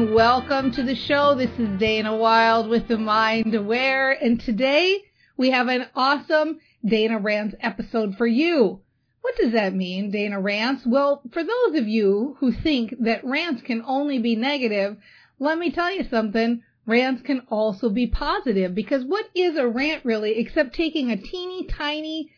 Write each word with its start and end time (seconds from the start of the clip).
And 0.00 0.14
welcome 0.14 0.72
to 0.72 0.82
the 0.82 0.94
show. 0.94 1.34
This 1.34 1.50
is 1.58 1.78
Dana 1.78 2.16
Wilde 2.16 2.70
with 2.70 2.88
the 2.88 2.96
Mind 2.96 3.54
Aware, 3.54 4.12
and 4.12 4.40
today 4.40 5.04
we 5.36 5.50
have 5.50 5.68
an 5.68 5.88
awesome 5.94 6.58
Dana 6.82 7.18
Rants 7.18 7.54
episode 7.60 8.16
for 8.16 8.26
you. 8.26 8.80
What 9.20 9.36
does 9.36 9.52
that 9.52 9.74
mean, 9.74 10.10
Dana 10.10 10.40
Rants? 10.40 10.86
Well, 10.86 11.20
for 11.30 11.44
those 11.44 11.78
of 11.78 11.86
you 11.86 12.38
who 12.40 12.50
think 12.50 12.94
that 13.00 13.26
rants 13.26 13.60
can 13.60 13.82
only 13.86 14.18
be 14.18 14.36
negative, 14.36 14.96
let 15.38 15.58
me 15.58 15.70
tell 15.70 15.94
you 15.94 16.04
something. 16.08 16.62
Rants 16.86 17.20
can 17.20 17.40
also 17.50 17.90
be 17.90 18.06
positive 18.06 18.74
because 18.74 19.04
what 19.04 19.26
is 19.34 19.58
a 19.58 19.68
rant 19.68 20.02
really 20.06 20.38
except 20.38 20.74
taking 20.74 21.10
a 21.10 21.18
teeny 21.18 21.66
tiny 21.66 22.30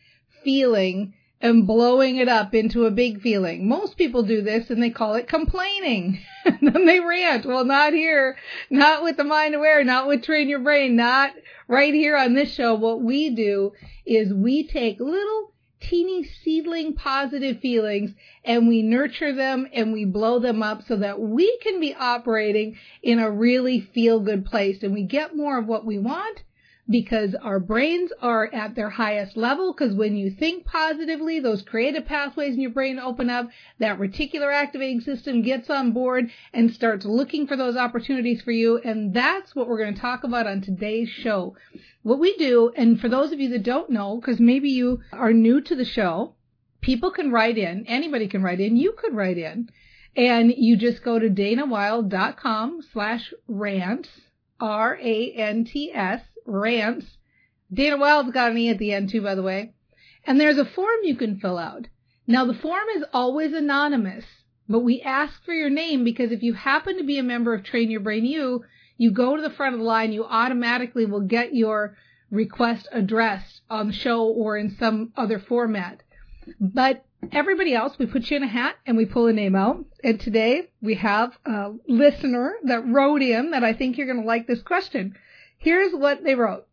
feeling 0.43 1.13
and 1.43 1.67
blowing 1.67 2.15
it 2.15 2.29
up 2.29 2.55
into 2.55 2.85
a 2.85 2.91
big 2.91 3.21
feeling. 3.21 3.67
Most 3.67 3.97
people 3.97 4.23
do 4.23 4.41
this 4.41 4.69
and 4.69 4.81
they 4.81 4.89
call 4.89 5.15
it 5.15 5.27
complaining. 5.27 6.19
and 6.45 6.59
then 6.61 6.85
they 6.85 7.01
rant. 7.01 7.45
Well, 7.45 7.65
not 7.65 7.91
here. 7.91 8.37
Not 8.69 9.03
with 9.03 9.17
the 9.17 9.25
mind 9.25 9.53
aware, 9.53 9.83
not 9.83 10.07
with 10.07 10.23
train 10.23 10.47
your 10.47 10.59
brain, 10.59 10.95
not 10.95 11.33
right 11.67 11.93
here 11.93 12.15
on 12.15 12.33
this 12.33 12.53
show. 12.53 12.75
What 12.75 13.01
we 13.01 13.29
do 13.35 13.73
is 14.05 14.33
we 14.33 14.65
take 14.65 15.01
little 15.01 15.51
teeny 15.81 16.23
seedling 16.23 16.93
positive 16.93 17.59
feelings 17.59 18.11
and 18.45 18.69
we 18.69 18.81
nurture 18.81 19.33
them 19.33 19.67
and 19.73 19.91
we 19.91 20.05
blow 20.05 20.39
them 20.39 20.63
up 20.63 20.81
so 20.87 20.95
that 20.95 21.19
we 21.19 21.57
can 21.57 21.81
be 21.81 21.93
operating 21.93 22.77
in 23.01 23.19
a 23.19 23.29
really 23.29 23.81
feel 23.81 24.21
good 24.21 24.45
place 24.45 24.81
and 24.81 24.93
we 24.93 25.03
get 25.03 25.35
more 25.35 25.59
of 25.59 25.67
what 25.67 25.85
we 25.85 25.99
want 25.99 26.41
because 26.89 27.33
our 27.35 27.59
brains 27.59 28.11
are 28.21 28.53
at 28.53 28.75
their 28.75 28.89
highest 28.89 29.37
level 29.37 29.73
because 29.73 29.95
when 29.95 30.17
you 30.17 30.29
think 30.29 30.65
positively, 30.65 31.39
those 31.39 31.61
creative 31.61 32.05
pathways 32.05 32.55
in 32.55 32.61
your 32.61 32.71
brain 32.71 32.99
open 32.99 33.29
up, 33.29 33.47
that 33.79 33.99
reticular 33.99 34.53
activating 34.53 34.99
system 34.99 35.41
gets 35.41 35.69
on 35.69 35.91
board 35.91 36.29
and 36.53 36.73
starts 36.73 37.05
looking 37.05 37.47
for 37.47 37.55
those 37.55 37.77
opportunities 37.77 38.41
for 38.41 38.51
you. 38.51 38.77
And 38.79 39.13
that's 39.13 39.55
what 39.55 39.67
we're 39.67 39.77
going 39.77 39.95
to 39.95 40.01
talk 40.01 40.25
about 40.25 40.45
on 40.45 40.61
today's 40.61 41.09
show. 41.09 41.55
What 42.01 42.19
we 42.19 42.35
do, 42.35 42.73
and 42.75 42.99
for 42.99 43.07
those 43.07 43.31
of 43.31 43.39
you 43.39 43.49
that 43.49 43.63
don't 43.63 43.89
know, 43.89 44.17
because 44.17 44.41
maybe 44.41 44.69
you 44.69 44.99
are 45.13 45.31
new 45.31 45.61
to 45.61 45.75
the 45.75 45.85
show, 45.85 46.35
people 46.81 47.11
can 47.11 47.31
write 47.31 47.57
in, 47.57 47.85
anybody 47.87 48.27
can 48.27 48.43
write 48.43 48.59
in, 48.59 48.75
you 48.75 48.91
could 48.91 49.15
write 49.15 49.37
in, 49.37 49.69
and 50.17 50.53
you 50.55 50.75
just 50.75 51.01
go 51.01 51.17
to 51.17 51.29
danawilde.com 51.29 52.81
slash 52.91 53.33
rants, 53.47 54.09
R-A-N-T-S, 54.59 56.21
rants. 56.45 57.17
Dana 57.73 57.97
Wilde's 57.97 58.31
got 58.31 58.51
an 58.51 58.57
E 58.57 58.69
at 58.69 58.77
the 58.77 58.93
end 58.93 59.09
too, 59.09 59.21
by 59.21 59.35
the 59.35 59.43
way. 59.43 59.73
And 60.25 60.39
there's 60.39 60.57
a 60.57 60.65
form 60.65 60.99
you 61.03 61.15
can 61.15 61.39
fill 61.39 61.57
out. 61.57 61.87
Now 62.27 62.45
the 62.45 62.53
form 62.53 62.87
is 62.95 63.03
always 63.13 63.53
anonymous, 63.53 64.25
but 64.69 64.79
we 64.79 65.01
ask 65.01 65.43
for 65.43 65.53
your 65.53 65.69
name 65.69 66.03
because 66.03 66.31
if 66.31 66.41
you 66.41 66.53
happen 66.53 66.97
to 66.97 67.03
be 67.03 67.17
a 67.17 67.23
member 67.23 67.53
of 67.53 67.63
Train 67.63 67.91
Your 67.91 67.99
Brain 67.99 68.25
U, 68.25 68.63
you 68.97 69.11
go 69.11 69.35
to 69.35 69.41
the 69.41 69.49
front 69.49 69.73
of 69.73 69.79
the 69.79 69.85
line, 69.85 70.13
you 70.13 70.23
automatically 70.23 71.05
will 71.05 71.21
get 71.21 71.53
your 71.53 71.97
request 72.31 72.87
addressed 72.91 73.61
on 73.69 73.87
the 73.87 73.93
show 73.93 74.23
or 74.23 74.57
in 74.57 74.75
some 74.77 75.11
other 75.17 75.39
format. 75.39 76.01
But 76.59 77.05
everybody 77.31 77.73
else, 77.73 77.97
we 77.97 78.05
put 78.05 78.29
you 78.29 78.37
in 78.37 78.43
a 78.43 78.47
hat 78.47 78.75
and 78.85 78.97
we 78.97 79.05
pull 79.05 79.27
a 79.27 79.33
name 79.33 79.55
out. 79.55 79.85
And 80.03 80.19
today 80.19 80.69
we 80.81 80.95
have 80.95 81.37
a 81.45 81.71
listener 81.87 82.55
that 82.63 82.87
wrote 82.87 83.21
in 83.21 83.51
that 83.51 83.63
I 83.63 83.73
think 83.73 83.97
you're 83.97 84.07
going 84.07 84.21
to 84.21 84.27
like 84.27 84.47
this 84.47 84.61
question. 84.61 85.15
Here's 85.63 85.93
what 85.93 86.25
they 86.25 86.35
wrote. 86.35 86.67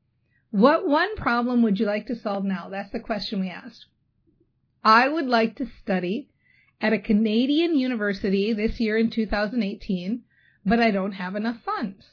What 0.51 0.84
one 0.84 1.15
problem 1.15 1.62
would 1.62 1.78
you 1.78 1.87
like 1.87 2.09
to 2.09 2.17
solve 2.17 2.45
now? 2.45 2.69
That's 2.69 2.91
the 2.91 2.99
question 2.99 3.39
we 3.39 3.49
asked. 3.49 3.87
I 4.83 5.06
would 5.06 5.27
like 5.27 5.55
to 5.56 5.71
study 5.81 6.28
at 6.81 6.93
a 6.93 6.99
Canadian 6.99 7.79
university 7.79 8.53
this 8.53 8.81
year 8.81 8.99
in 8.99 9.09
2018, 9.09 10.25
but 10.67 10.81
I 10.81 10.91
don't 10.91 11.12
have 11.12 11.37
enough 11.37 11.59
funds. 11.65 12.05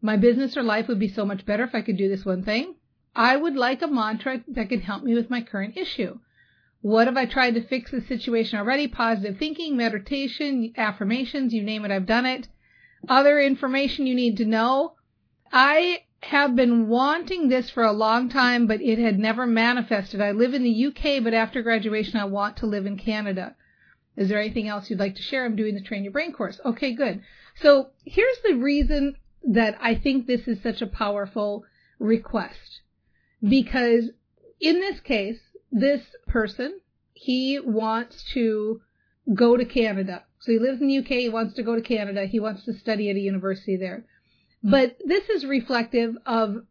My 0.00 0.16
business 0.16 0.56
or 0.56 0.62
life 0.62 0.88
would 0.88 0.98
be 0.98 1.06
so 1.06 1.26
much 1.26 1.44
better 1.44 1.64
if 1.64 1.74
I 1.74 1.82
could 1.82 1.98
do 1.98 2.08
this 2.08 2.24
one 2.24 2.44
thing. 2.44 2.76
I 3.14 3.36
would 3.36 3.54
like 3.54 3.82
a 3.82 3.86
mantra 3.86 4.42
that 4.48 4.70
could 4.70 4.80
help 4.80 5.02
me 5.02 5.12
with 5.12 5.28
my 5.28 5.42
current 5.42 5.76
issue. 5.76 6.18
What 6.80 7.08
have 7.08 7.18
I 7.18 7.26
tried 7.26 7.56
to 7.56 7.66
fix 7.66 7.90
the 7.90 8.00
situation 8.00 8.58
already? 8.58 8.88
Positive 8.88 9.36
thinking, 9.36 9.76
meditation, 9.76 10.72
affirmations, 10.78 11.52
you 11.52 11.62
name 11.62 11.84
it, 11.84 11.90
I've 11.90 12.06
done 12.06 12.24
it. 12.24 12.48
Other 13.06 13.38
information 13.38 14.06
you 14.06 14.14
need 14.14 14.38
to 14.38 14.46
know. 14.46 14.94
I 15.52 16.04
have 16.22 16.54
been 16.54 16.88
wanting 16.88 17.48
this 17.48 17.70
for 17.70 17.82
a 17.82 17.92
long 17.92 18.28
time, 18.28 18.66
but 18.66 18.80
it 18.80 18.98
had 18.98 19.18
never 19.18 19.46
manifested. 19.46 20.20
I 20.20 20.32
live 20.32 20.54
in 20.54 20.62
the 20.62 20.86
UK, 20.86 21.24
but 21.24 21.34
after 21.34 21.62
graduation, 21.62 22.20
I 22.20 22.24
want 22.24 22.58
to 22.58 22.66
live 22.66 22.86
in 22.86 22.98
Canada. 22.98 23.56
Is 24.16 24.28
there 24.28 24.40
anything 24.40 24.68
else 24.68 24.90
you'd 24.90 24.98
like 24.98 25.16
to 25.16 25.22
share? 25.22 25.44
I'm 25.44 25.56
doing 25.56 25.74
the 25.74 25.80
Train 25.80 26.04
Your 26.04 26.12
Brain 26.12 26.32
course. 26.32 26.60
Okay, 26.64 26.92
good. 26.92 27.22
So 27.60 27.90
here's 28.04 28.38
the 28.44 28.54
reason 28.54 29.16
that 29.42 29.78
I 29.80 29.94
think 29.94 30.26
this 30.26 30.46
is 30.46 30.62
such 30.62 30.82
a 30.82 30.86
powerful 30.86 31.64
request. 31.98 32.80
Because 33.42 34.10
in 34.60 34.80
this 34.80 35.00
case, 35.00 35.40
this 35.72 36.02
person, 36.26 36.80
he 37.14 37.58
wants 37.58 38.22
to 38.34 38.82
go 39.32 39.56
to 39.56 39.64
Canada. 39.64 40.24
So 40.40 40.52
he 40.52 40.58
lives 40.58 40.80
in 40.80 40.88
the 40.88 40.98
UK, 40.98 41.06
he 41.06 41.28
wants 41.28 41.54
to 41.54 41.62
go 41.62 41.74
to 41.74 41.82
Canada, 41.82 42.26
he 42.26 42.40
wants 42.40 42.64
to 42.64 42.72
study 42.72 43.10
at 43.10 43.16
a 43.16 43.20
university 43.20 43.76
there. 43.76 44.04
Mm-hmm. 44.64 44.70
But 44.70 44.96
this 45.04 45.28
is 45.28 45.44
reflective 45.44 46.16
of 46.26 46.64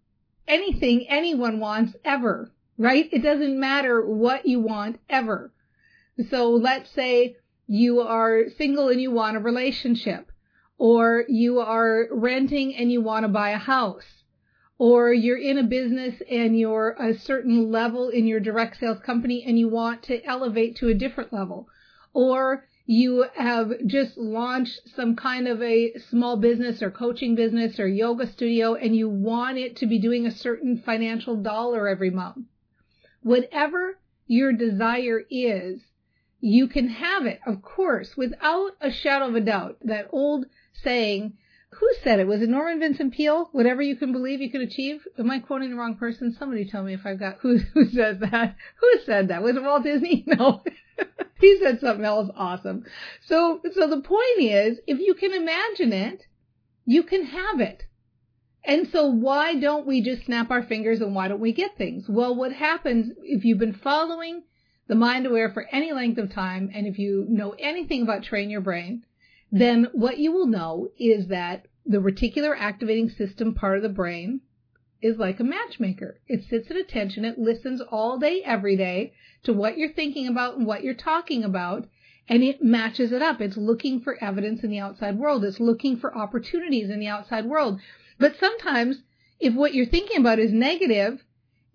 anything 0.47 1.07
anyone 1.07 1.59
wants 1.59 1.95
ever, 2.03 2.51
right? 2.77 3.09
It 3.11 3.23
doesn't 3.23 3.59
matter 3.59 4.05
what 4.05 4.45
you 4.45 4.59
want 4.59 4.99
ever. 5.09 5.51
So 6.29 6.49
let's 6.51 6.89
say 6.91 7.37
you 7.67 8.01
are 8.01 8.49
single 8.57 8.89
and 8.89 9.01
you 9.01 9.11
want 9.11 9.37
a 9.37 9.39
relationship, 9.39 10.31
or 10.77 11.23
you 11.27 11.59
are 11.59 12.07
renting 12.11 12.75
and 12.75 12.91
you 12.91 13.01
want 13.01 13.23
to 13.23 13.29
buy 13.29 13.51
a 13.51 13.57
house, 13.57 14.23
or 14.77 15.13
you're 15.13 15.37
in 15.37 15.57
a 15.57 15.63
business 15.63 16.21
and 16.29 16.57
you're 16.57 16.95
a 16.99 17.17
certain 17.17 17.71
level 17.71 18.09
in 18.09 18.25
your 18.25 18.39
direct 18.39 18.79
sales 18.79 18.99
company 19.05 19.43
and 19.45 19.59
you 19.59 19.67
want 19.69 20.03
to 20.03 20.23
elevate 20.25 20.77
to 20.77 20.87
a 20.87 20.93
different 20.93 21.31
level, 21.31 21.67
or 22.13 22.65
you 22.91 23.23
have 23.35 23.71
just 23.85 24.17
launched 24.17 24.79
some 24.95 25.15
kind 25.15 25.47
of 25.47 25.61
a 25.61 25.93
small 26.09 26.37
business 26.37 26.81
or 26.81 26.89
coaching 26.89 27.35
business 27.35 27.79
or 27.79 27.87
yoga 27.87 28.25
studio 28.25 28.73
and 28.73 28.95
you 28.95 29.07
want 29.07 29.59
it 29.59 29.75
to 29.75 29.85
be 29.85 29.99
doing 29.99 30.25
a 30.25 30.31
certain 30.31 30.75
financial 30.75 31.35
dollar 31.35 31.87
every 31.87 32.09
month. 32.09 32.47
Whatever 33.21 33.99
your 34.25 34.51
desire 34.53 35.21
is, 35.29 35.81
you 36.41 36.67
can 36.67 36.87
have 36.87 37.27
it, 37.27 37.39
of 37.45 37.61
course, 37.61 38.17
without 38.17 38.71
a 38.81 38.89
shadow 38.89 39.27
of 39.27 39.35
a 39.35 39.41
doubt. 39.41 39.77
That 39.83 40.09
old 40.11 40.47
saying, 40.73 41.37
who 41.71 41.87
said 42.03 42.19
it? 42.19 42.27
Was 42.27 42.41
it 42.41 42.49
Norman 42.49 42.79
Vincent 42.79 43.13
Peale? 43.13 43.49
Whatever 43.51 43.81
you 43.81 43.95
can 43.95 44.11
believe 44.11 44.41
you 44.41 44.49
can 44.49 44.61
achieve? 44.61 45.07
Am 45.17 45.29
I 45.29 45.39
quoting 45.39 45.69
the 45.69 45.75
wrong 45.75 45.95
person? 45.95 46.31
Somebody 46.31 46.65
tell 46.65 46.83
me 46.83 46.93
if 46.93 47.05
I've 47.05 47.19
got 47.19 47.37
who 47.41 47.57
who 47.57 47.89
said 47.89 48.19
that. 48.21 48.55
Who 48.79 48.99
said 49.05 49.27
that? 49.27 49.43
Was 49.43 49.55
it 49.55 49.63
Walt 49.63 49.83
Disney? 49.83 50.25
No. 50.27 50.63
he 51.39 51.57
said 51.59 51.79
something 51.79 52.03
else 52.03 52.29
awesome. 52.35 52.85
So, 53.25 53.61
so 53.73 53.87
the 53.87 54.01
point 54.01 54.39
is, 54.39 54.79
if 54.87 54.99
you 54.99 55.13
can 55.13 55.33
imagine 55.33 55.93
it, 55.93 56.25
you 56.85 57.03
can 57.03 57.25
have 57.25 57.61
it. 57.61 57.83
And 58.65 58.89
so 58.89 59.07
why 59.07 59.55
don't 59.55 59.87
we 59.87 60.01
just 60.01 60.25
snap 60.25 60.51
our 60.51 60.63
fingers 60.63 60.99
and 60.99 61.15
why 61.15 61.29
don't 61.29 61.39
we 61.39 61.53
get 61.53 61.77
things? 61.77 62.09
Well, 62.09 62.35
what 62.35 62.51
happens 62.51 63.13
if 63.23 63.45
you've 63.45 63.59
been 63.59 63.73
following 63.73 64.43
the 64.87 64.95
mind 64.95 65.25
aware 65.25 65.51
for 65.51 65.67
any 65.71 65.93
length 65.93 66.17
of 66.17 66.33
time 66.33 66.69
and 66.73 66.85
if 66.85 66.99
you 66.99 67.25
know 67.29 67.55
anything 67.57 68.01
about 68.01 68.23
train 68.23 68.49
your 68.49 68.61
brain, 68.61 69.03
Mm-hmm. 69.49 69.59
then 69.59 69.87
what 69.93 70.19
you 70.19 70.31
will 70.31 70.47
know 70.47 70.89
is 70.97 71.27
that 71.27 71.65
the 71.85 71.97
reticular 71.97 72.55
activating 72.57 73.09
system 73.09 73.55
part 73.55 73.77
of 73.77 73.83
the 73.83 73.89
brain 73.89 74.41
is 75.01 75.17
like 75.17 75.39
a 75.39 75.43
matchmaker. 75.43 76.19
It 76.27 76.43
sits 76.43 76.69
at 76.69 76.77
attention. 76.77 77.25
It 77.25 77.39
listens 77.39 77.81
all 77.81 78.19
day, 78.19 78.41
every 78.43 78.75
day 78.75 79.13
to 79.43 79.53
what 79.53 79.77
you're 79.77 79.93
thinking 79.93 80.27
about 80.27 80.57
and 80.57 80.67
what 80.67 80.83
you're 80.83 80.93
talking 80.93 81.43
about. 81.43 81.87
And 82.27 82.43
it 82.43 82.61
matches 82.61 83.11
it 83.11 83.21
up. 83.21 83.41
It's 83.41 83.57
looking 83.57 84.01
for 84.01 84.21
evidence 84.23 84.63
in 84.63 84.69
the 84.69 84.79
outside 84.79 85.17
world. 85.17 85.43
It's 85.43 85.59
looking 85.59 85.97
for 85.97 86.15
opportunities 86.15 86.89
in 86.89 86.99
the 86.99 87.07
outside 87.07 87.45
world. 87.45 87.79
But 88.19 88.35
sometimes 88.39 88.97
if 89.39 89.55
what 89.55 89.73
you're 89.73 89.85
thinking 89.85 90.17
about 90.17 90.37
is 90.37 90.51
negative, 90.51 91.23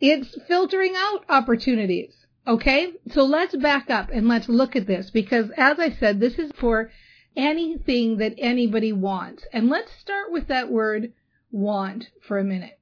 it's 0.00 0.38
filtering 0.46 0.94
out 0.96 1.24
opportunities. 1.28 2.14
Okay? 2.46 2.92
So 3.10 3.24
let's 3.24 3.56
back 3.56 3.90
up 3.90 4.10
and 4.12 4.28
let's 4.28 4.48
look 4.48 4.76
at 4.76 4.86
this 4.86 5.10
because 5.10 5.50
as 5.56 5.80
I 5.80 5.90
said, 5.90 6.20
this 6.20 6.38
is 6.38 6.52
for 6.52 6.90
anything 7.36 8.18
that 8.18 8.34
anybody 8.38 8.92
wants. 8.92 9.44
And 9.52 9.68
let's 9.68 9.92
start 9.92 10.30
with 10.30 10.48
that 10.48 10.70
word 10.70 11.12
want 11.50 12.08
for 12.26 12.38
a 12.38 12.44
minute. 12.44 12.78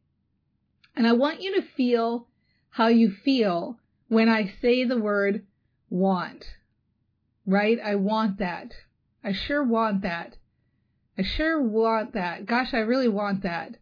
And 0.94 1.06
I 1.06 1.12
want 1.12 1.40
you 1.40 1.54
to 1.60 1.66
feel 1.76 2.28
how 2.70 2.88
you 2.88 3.10
feel 3.10 3.78
when 4.08 4.28
I 4.28 4.52
say 4.60 4.84
the 4.84 4.98
word 4.98 5.46
want. 5.88 6.44
Right? 7.46 7.78
I 7.82 7.96
want 7.96 8.38
that. 8.38 8.72
I 9.24 9.32
sure 9.32 9.62
want 9.62 10.02
that. 10.02 10.36
I 11.18 11.22
sure 11.22 11.62
want 11.62 12.14
that. 12.14 12.46
Gosh, 12.46 12.72
I 12.72 12.78
really 12.78 13.08
want 13.08 13.42
that. 13.42 13.76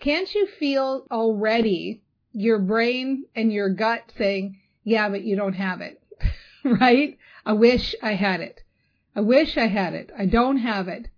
Can't 0.00 0.32
you 0.34 0.46
feel 0.46 1.06
already 1.10 2.02
your 2.32 2.58
brain 2.58 3.24
and 3.34 3.52
your 3.52 3.70
gut 3.70 4.12
saying, 4.16 4.58
yeah, 4.84 5.08
but 5.08 5.22
you 5.22 5.36
don't 5.36 5.54
have 5.54 5.80
it, 5.80 6.00
right? 6.64 7.18
I 7.44 7.52
wish 7.52 7.94
I 8.02 8.14
had 8.14 8.40
it. 8.40 8.62
I 9.18 9.20
wish 9.20 9.56
I 9.56 9.66
had 9.66 9.94
it. 9.94 10.12
I 10.16 10.26
don't 10.26 10.58
have 10.58 10.86
it. 10.86 11.08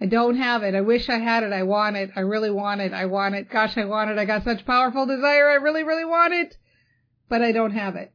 I 0.00 0.06
don't 0.06 0.38
have 0.38 0.62
it. 0.62 0.74
I 0.74 0.80
wish 0.80 1.10
I 1.10 1.18
had 1.18 1.42
it. 1.42 1.52
I 1.52 1.62
want 1.64 1.94
it. 1.94 2.08
I 2.16 2.20
really 2.20 2.50
want 2.50 2.80
it. 2.80 2.94
I 2.94 3.04
want 3.04 3.34
it. 3.34 3.50
Gosh, 3.50 3.76
I 3.76 3.84
want 3.84 4.10
it. 4.10 4.16
I 4.16 4.24
got 4.24 4.44
such 4.44 4.64
powerful 4.64 5.04
desire. 5.04 5.50
I 5.50 5.56
really, 5.56 5.82
really 5.82 6.06
want 6.06 6.32
it, 6.32 6.56
but 7.28 7.42
I 7.42 7.52
don't 7.52 7.72
have 7.72 7.96
it. 7.96 8.14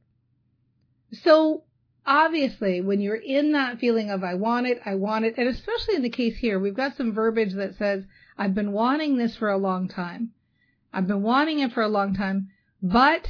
So 1.11 1.63
obviously 2.07 2.81
when 2.81 3.01
you're 3.01 3.15
in 3.15 3.51
that 3.51 3.77
feeling 3.77 4.09
of 4.09 4.23
I 4.23 4.33
want 4.33 4.65
it, 4.65 4.79
I 4.83 4.95
want 4.95 5.25
it, 5.25 5.35
and 5.37 5.47
especially 5.47 5.95
in 5.95 6.01
the 6.01 6.09
case 6.09 6.37
here, 6.37 6.59
we've 6.59 6.73
got 6.73 6.97
some 6.97 7.13
verbiage 7.13 7.53
that 7.53 7.77
says, 7.77 8.03
I've 8.39 8.55
been 8.55 8.71
wanting 8.71 9.17
this 9.17 9.35
for 9.35 9.49
a 9.49 9.59
long 9.59 9.87
time. 9.87 10.31
I've 10.91 11.05
been 11.05 11.21
wanting 11.21 11.59
it 11.59 11.71
for 11.71 11.83
a 11.83 11.87
long 11.87 12.15
time, 12.15 12.49
but 12.81 13.27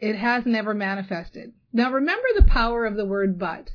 it 0.00 0.16
has 0.16 0.46
never 0.46 0.74
manifested. 0.74 1.52
Now 1.72 1.92
remember 1.92 2.26
the 2.34 2.42
power 2.42 2.86
of 2.86 2.96
the 2.96 3.06
word 3.06 3.38
but. 3.38 3.70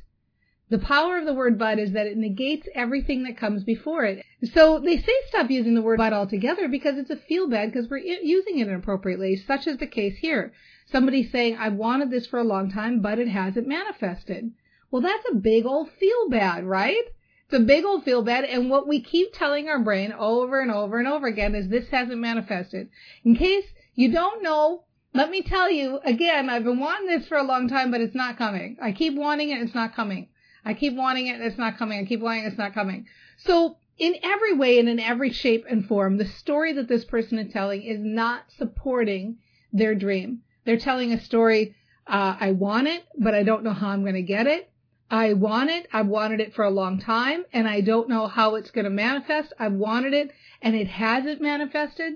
The 0.70 0.78
power 0.78 1.18
of 1.18 1.26
the 1.26 1.34
word 1.34 1.58
but 1.58 1.80
is 1.80 1.92
that 1.92 2.06
it 2.06 2.16
negates 2.16 2.68
everything 2.76 3.24
that 3.24 3.36
comes 3.36 3.64
before 3.64 4.04
it. 4.04 4.24
So 4.54 4.78
they 4.78 4.98
say 4.98 5.12
stop 5.26 5.50
using 5.50 5.74
the 5.74 5.82
word 5.82 5.98
but 5.98 6.12
altogether 6.12 6.68
because 6.68 6.96
it's 6.96 7.10
a 7.10 7.16
feel 7.16 7.48
bad 7.48 7.72
because 7.72 7.90
we're 7.90 7.98
using 7.98 8.60
it 8.60 8.68
inappropriately, 8.68 9.34
such 9.34 9.66
as 9.66 9.78
the 9.78 9.88
case 9.88 10.18
here. 10.18 10.52
Somebody 10.86 11.28
saying, 11.28 11.56
I 11.56 11.70
wanted 11.70 12.10
this 12.10 12.26
for 12.26 12.38
a 12.38 12.44
long 12.44 12.70
time, 12.70 13.00
but 13.00 13.18
it 13.18 13.26
hasn't 13.26 13.66
manifested. 13.66 14.52
Well, 14.92 15.02
that's 15.02 15.24
a 15.30 15.34
big 15.34 15.66
old 15.66 15.90
feel 15.98 16.28
bad, 16.28 16.64
right? 16.64 17.04
It's 17.46 17.54
a 17.54 17.64
big 17.64 17.84
old 17.84 18.04
feel 18.04 18.22
bad. 18.22 18.44
And 18.44 18.70
what 18.70 18.86
we 18.86 19.00
keep 19.00 19.32
telling 19.32 19.68
our 19.68 19.80
brain 19.80 20.12
over 20.12 20.60
and 20.60 20.70
over 20.70 21.00
and 21.00 21.08
over 21.08 21.26
again 21.26 21.56
is 21.56 21.68
this 21.68 21.88
hasn't 21.88 22.20
manifested. 22.20 22.90
In 23.24 23.34
case 23.34 23.64
you 23.96 24.12
don't 24.12 24.40
know, 24.40 24.84
let 25.14 25.30
me 25.30 25.42
tell 25.42 25.68
you 25.68 25.98
again, 26.04 26.48
I've 26.48 26.62
been 26.62 26.78
wanting 26.78 27.08
this 27.08 27.26
for 27.26 27.38
a 27.38 27.42
long 27.42 27.68
time, 27.68 27.90
but 27.90 28.00
it's 28.00 28.14
not 28.14 28.38
coming. 28.38 28.76
I 28.80 28.92
keep 28.92 29.14
wanting 29.14 29.50
it, 29.50 29.60
it's 29.62 29.74
not 29.74 29.96
coming. 29.96 30.28
I 30.64 30.74
keep 30.74 30.94
wanting 30.94 31.26
it, 31.26 31.36
and 31.36 31.44
it's 31.44 31.58
not 31.58 31.78
coming. 31.78 31.98
I 31.98 32.04
keep 32.04 32.20
wanting 32.20 32.44
it, 32.44 32.48
it's 32.48 32.58
not 32.58 32.74
coming. 32.74 33.06
So 33.38 33.76
in 33.98 34.16
every 34.22 34.54
way 34.54 34.78
and 34.78 34.88
in 34.88 34.98
every 34.98 35.30
shape 35.30 35.64
and 35.68 35.86
form, 35.86 36.16
the 36.16 36.24
story 36.26 36.72
that 36.72 36.88
this 36.88 37.04
person 37.04 37.38
is 37.38 37.52
telling 37.52 37.82
is 37.82 38.00
not 38.00 38.44
supporting 38.56 39.38
their 39.72 39.94
dream. 39.94 40.40
They're 40.64 40.78
telling 40.78 41.12
a 41.12 41.20
story, 41.20 41.74
uh, 42.06 42.36
I 42.40 42.52
want 42.52 42.88
it, 42.88 43.04
but 43.18 43.34
I 43.34 43.42
don't 43.42 43.62
know 43.62 43.72
how 43.72 43.88
I'm 43.88 44.02
going 44.02 44.14
to 44.14 44.22
get 44.22 44.46
it. 44.46 44.70
I 45.10 45.32
want 45.32 45.70
it. 45.70 45.88
I've 45.92 46.06
wanted 46.06 46.40
it 46.40 46.54
for 46.54 46.64
a 46.64 46.70
long 46.70 47.00
time 47.00 47.44
and 47.52 47.66
I 47.66 47.80
don't 47.80 48.08
know 48.08 48.28
how 48.28 48.54
it's 48.54 48.70
going 48.70 48.84
to 48.84 48.90
manifest. 48.90 49.52
I've 49.58 49.72
wanted 49.72 50.14
it 50.14 50.30
and 50.62 50.76
it 50.76 50.86
hasn't 50.86 51.40
manifested. 51.40 52.14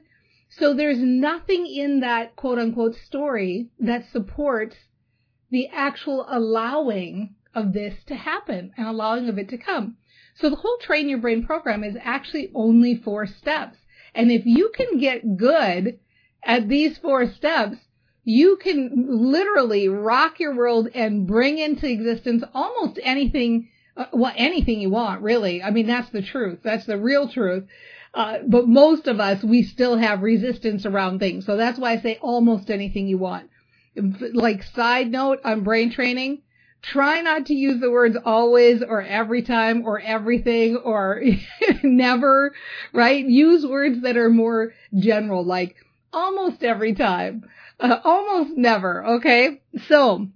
So 0.49 0.73
there's 0.73 1.01
nothing 1.01 1.67
in 1.67 2.01
that 2.01 2.37
quote 2.37 2.59
unquote 2.59 2.95
story 2.95 3.71
that 3.81 4.07
supports 4.11 4.77
the 5.51 5.69
actual 5.69 6.25
allowing 6.29 7.35
of 7.55 7.73
this 7.73 7.95
to 8.07 8.15
happen 8.15 8.73
and 8.77 8.87
allowing 8.87 9.29
of 9.29 9.39
it 9.39 9.49
to 9.51 9.59
come. 9.59 9.97
So 10.37 10.51
the 10.51 10.57
whole 10.57 10.79
train 10.81 11.09
your 11.09 11.19
brain 11.19 11.45
program 11.45 11.85
is 11.85 11.97
actually 12.01 12.51
only 12.55 12.97
four 12.97 13.27
steps. 13.27 13.79
And 14.15 14.31
if 14.31 14.45
you 14.45 14.73
can 14.75 14.99
get 14.99 15.37
good 15.37 15.99
at 16.43 16.69
these 16.69 16.99
four 16.99 17.27
steps, 17.31 17.79
you 18.25 18.57
can 18.57 19.07
literally 19.09 19.89
rock 19.89 20.41
your 20.41 20.55
world 20.55 20.89
and 20.95 21.27
bring 21.27 21.59
into 21.59 21.89
existence 21.89 22.43
almost 22.55 22.99
anything, 23.03 23.69
uh, 23.97 24.07
well, 24.13 24.33
anything 24.35 24.81
you 24.81 24.91
want, 24.91 25.23
really. 25.23 25.63
I 25.63 25.71
mean, 25.71 25.87
that's 25.87 26.11
the 26.11 26.23
truth. 26.23 26.61
That's 26.63 26.87
the 26.87 26.99
real 26.99 27.29
truth. 27.29 27.65
Uh, 28.15 28.39
but 28.47 28.69
most 28.69 29.09
of 29.09 29.21
us, 29.21 29.43
we 29.43 29.63
still 29.63 29.97
have 29.97 30.23
resistance 30.23 30.87
around 30.87 31.19
things. 31.19 31.45
So 31.45 31.57
that's 31.57 31.79
why 31.79 31.93
I 31.93 31.99
say 31.99 32.19
almost 32.23 32.71
anything 32.71 33.09
you 33.09 33.19
want. 33.19 33.51
Like 33.97 34.63
side 34.63 35.11
note 35.11 35.41
on 35.45 35.63
brain 35.63 35.93
training, 35.93 36.43
try 36.87 37.21
not 37.21 37.47
to 37.47 37.55
use 37.55 37.81
the 37.81 37.91
words 37.91 38.17
always 38.25 38.83
or 38.83 39.03
every 39.03 39.43
time 39.43 39.85
or 39.87 40.01
everything 40.01 40.77
or 40.77 41.23
never, 41.83 42.55
right? 42.93 43.25
Use 43.25 43.67
words 43.67 44.03
that 44.03 44.17
are 44.17 44.31
more 44.31 44.73
general, 44.95 45.45
like 45.45 45.77
almost 46.13 46.63
every 46.63 46.95
time, 46.95 47.45
uh, 47.81 47.99
almost 48.05 48.57
never, 48.57 49.05
okay? 49.05 49.63
So, 49.89 50.29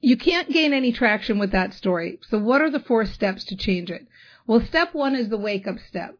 you 0.00 0.16
can't 0.16 0.50
gain 0.50 0.72
any 0.72 0.92
traction 0.92 1.38
with 1.38 1.52
that 1.52 1.74
story. 1.74 2.20
So 2.28 2.38
what 2.38 2.60
are 2.60 2.70
the 2.70 2.80
four 2.80 3.04
steps 3.04 3.44
to 3.46 3.56
change 3.56 3.90
it? 3.90 4.06
Well, 4.46 4.60
step 4.60 4.94
one 4.94 5.14
is 5.14 5.28
the 5.28 5.38
wake 5.38 5.66
up 5.66 5.78
step. 5.88 6.16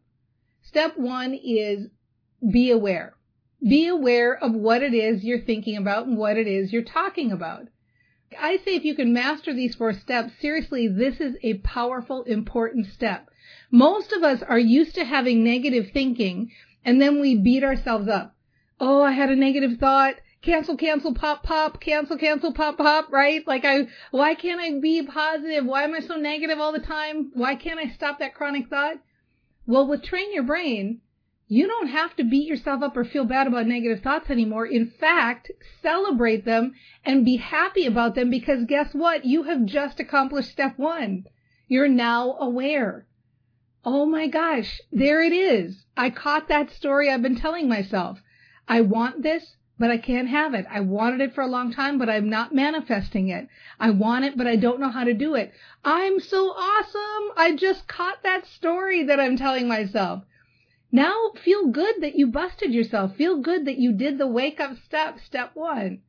Step 0.62 0.99
one 0.99 1.35
is 1.35 1.88
be 2.53 2.70
aware. 2.70 3.15
Be 3.62 3.87
aware 3.87 4.37
of 4.37 4.53
what 4.53 4.82
it 4.82 4.94
is 4.94 5.25
you're 5.25 5.41
thinking 5.41 5.76
about 5.76 6.06
and 6.06 6.17
what 6.17 6.37
it 6.37 6.47
is 6.47 6.73
you're 6.73 6.82
talking 6.82 7.32
about. 7.32 7.69
I 8.39 8.59
say 8.59 8.75
if 8.75 8.85
you 8.85 8.95
can 8.95 9.13
master 9.13 9.55
these 9.55 9.75
four 9.75 9.93
steps, 9.93 10.33
seriously, 10.41 10.89
this 10.89 11.21
is 11.21 11.37
a 11.43 11.55
powerful, 11.59 12.25
important 12.25 12.87
step. 12.87 13.31
Most 13.71 14.13
of 14.13 14.23
us 14.23 14.43
are 14.43 14.59
used 14.59 14.95
to 14.97 15.05
having 15.05 15.45
negative 15.45 15.91
thinking 15.93 16.51
and 16.85 17.01
then 17.01 17.20
we 17.20 17.37
beat 17.37 17.65
ourselves 17.65 18.08
up. 18.08 18.35
Oh, 18.81 19.03
I 19.03 19.13
had 19.13 19.31
a 19.31 19.37
negative 19.37 19.79
thought. 19.79 20.17
Cancel, 20.41 20.77
cancel, 20.77 21.15
pop, 21.15 21.43
pop, 21.43 21.81
cancel, 21.81 22.17
cancel, 22.17 22.53
pop, 22.53 22.79
pop, 22.79 23.11
right? 23.11 23.47
Like 23.47 23.65
I, 23.65 23.89
why 24.11 24.35
can't 24.35 24.61
I 24.61 24.79
be 24.79 25.03
positive? 25.03 25.67
Why 25.67 25.82
am 25.82 25.94
I 25.94 26.01
so 26.01 26.17
negative 26.17 26.58
all 26.58 26.73
the 26.73 26.79
time? 26.79 27.31
Why 27.35 27.56
can't 27.56 27.81
I 27.81 27.89
stop 27.89 28.20
that 28.20 28.35
chronic 28.35 28.69
thought? 28.69 28.99
Well, 29.67 29.87
with 29.87 30.03
train 30.03 30.32
your 30.32 30.44
brain, 30.44 31.01
you 31.50 31.67
don't 31.67 31.88
have 31.88 32.14
to 32.17 32.24
beat 32.24 32.46
yourself 32.46 32.82
up 32.82 32.94
or 32.94 33.05
feel 33.05 33.24
bad 33.24 33.46
about 33.46 33.67
negative 33.67 34.02
thoughts 34.02 34.28
anymore. 34.28 34.67
In 34.67 34.86
fact, 34.86 35.50
celebrate 35.82 36.44
them 36.44 36.74
and 37.06 37.24
be 37.24 37.36
happy 37.36 37.86
about 37.86 38.14
them 38.14 38.28
because 38.28 38.67
guess 38.67 38.93
what? 38.93 39.24
You 39.24 39.44
have 39.44 39.64
just 39.64 39.98
accomplished 39.98 40.50
step 40.50 40.78
one. 40.78 41.24
You're 41.67 41.88
now 41.88 42.36
aware. 42.38 43.06
Oh 43.82 44.05
my 44.05 44.26
gosh, 44.26 44.82
there 44.93 45.22
it 45.22 45.32
is. 45.32 45.86
I 45.96 46.10
caught 46.10 46.48
that 46.48 46.70
story 46.70 47.10
I've 47.10 47.22
been 47.22 47.36
telling 47.36 47.67
myself. 47.67 48.20
I 48.69 48.82
want 48.82 49.22
this, 49.22 49.56
but 49.78 49.90
I 49.90 49.96
can't 49.96 50.28
have 50.28 50.52
it. 50.52 50.67
I 50.69 50.81
wanted 50.81 51.22
it 51.22 51.34
for 51.34 51.40
a 51.40 51.46
long 51.46 51.72
time, 51.72 51.96
but 51.96 52.10
I'm 52.10 52.28
not 52.28 52.55
manifesting 52.55 53.28
it. 53.28 53.48
I 53.81 53.88
want 53.88 54.26
it, 54.26 54.36
but 54.36 54.46
I 54.46 54.56
don't 54.56 54.81
know 54.81 54.90
how 54.90 55.05
to 55.05 55.14
do 55.14 55.34
it. 55.34 55.55
I'm 55.82 56.20
so 56.20 56.50
awesome. 56.50 57.32
I 57.38 57.56
just 57.56 57.88
caught 57.88 58.22
that 58.22 58.44
story 58.44 59.05
that 59.05 59.19
I'm 59.19 59.38
telling 59.38 59.67
myself. 59.67 60.24
Now 60.91 61.33
feel 61.45 61.69
good 61.69 62.01
that 62.01 62.17
you 62.17 62.27
busted 62.29 62.73
yourself. 62.73 63.17
Feel 63.17 63.41
good 63.41 63.67
that 63.67 63.79
you 63.79 63.93
did 63.93 64.17
the 64.19 64.27
wake 64.27 64.59
up 64.59 64.79
step, 64.79 65.19
step 65.21 65.51
one. 65.55 66.03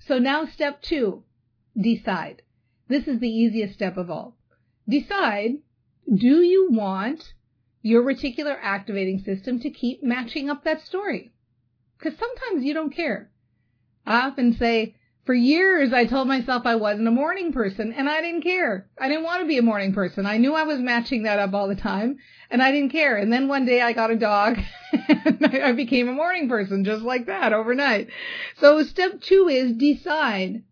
So 0.00 0.18
now 0.18 0.46
step 0.46 0.82
two, 0.82 1.24
decide. 1.80 2.42
This 2.88 3.06
is 3.06 3.20
the 3.20 3.28
easiest 3.28 3.74
step 3.74 3.96
of 3.96 4.10
all. 4.10 4.36
Decide, 4.88 5.58
do 6.12 6.42
you 6.42 6.68
want 6.70 7.34
your 7.82 8.02
reticular 8.02 8.56
activating 8.60 9.20
system 9.20 9.60
to 9.60 9.70
keep 9.70 10.02
matching 10.02 10.50
up 10.50 10.64
that 10.64 10.80
story? 10.80 11.32
Because 11.98 12.18
sometimes 12.18 12.64
you 12.64 12.74
don't 12.74 12.94
care. 12.94 13.30
I 14.06 14.26
often 14.26 14.54
say, 14.54 14.96
for 15.28 15.34
years, 15.34 15.92
I 15.92 16.06
told 16.06 16.26
myself 16.26 16.64
I 16.64 16.76
wasn't 16.76 17.06
a 17.06 17.10
morning 17.10 17.52
person 17.52 17.92
and 17.92 18.08
I 18.08 18.22
didn't 18.22 18.40
care. 18.40 18.88
I 18.98 19.08
didn't 19.08 19.24
want 19.24 19.42
to 19.42 19.46
be 19.46 19.58
a 19.58 19.62
morning 19.62 19.92
person. 19.92 20.24
I 20.24 20.38
knew 20.38 20.54
I 20.54 20.62
was 20.62 20.78
matching 20.78 21.24
that 21.24 21.38
up 21.38 21.52
all 21.52 21.68
the 21.68 21.76
time 21.76 22.16
and 22.50 22.62
I 22.62 22.72
didn't 22.72 22.92
care. 22.92 23.18
And 23.18 23.30
then 23.30 23.46
one 23.46 23.66
day 23.66 23.82
I 23.82 23.92
got 23.92 24.10
a 24.10 24.16
dog 24.16 24.58
and 24.90 25.44
I 25.44 25.72
became 25.72 26.08
a 26.08 26.14
morning 26.14 26.48
person 26.48 26.82
just 26.82 27.02
like 27.02 27.26
that 27.26 27.52
overnight. 27.52 28.08
So 28.56 28.82
step 28.84 29.20
two 29.20 29.48
is 29.50 29.76
decide. 29.76 30.62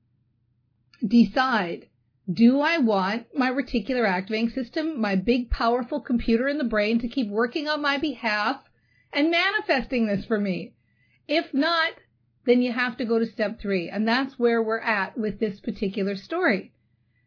Decide. 1.07 1.89
Do 2.33 2.61
I 2.61 2.79
want 2.79 3.27
my 3.37 3.51
reticular 3.51 4.09
activating 4.09 4.49
system, 4.49 4.99
my 4.99 5.17
big 5.17 5.51
powerful 5.51 6.01
computer 6.01 6.49
in 6.49 6.57
the 6.57 6.65
brain 6.65 6.99
to 7.01 7.09
keep 7.09 7.29
working 7.29 7.69
on 7.69 7.83
my 7.83 7.99
behalf 7.99 8.63
and 9.13 9.31
manifesting 9.31 10.07
this 10.07 10.25
for 10.25 10.41
me? 10.41 10.73
If 11.29 11.53
not, 11.53 11.93
then 12.47 12.63
you 12.63 12.73
have 12.73 12.97
to 12.97 13.05
go 13.05 13.19
to 13.19 13.27
step 13.27 13.61
three. 13.61 13.89
And 13.89 14.07
that's 14.07 14.39
where 14.39 14.63
we're 14.63 14.79
at 14.79 15.19
with 15.19 15.39
this 15.39 15.61
particular 15.61 16.17
story. 16.17 16.73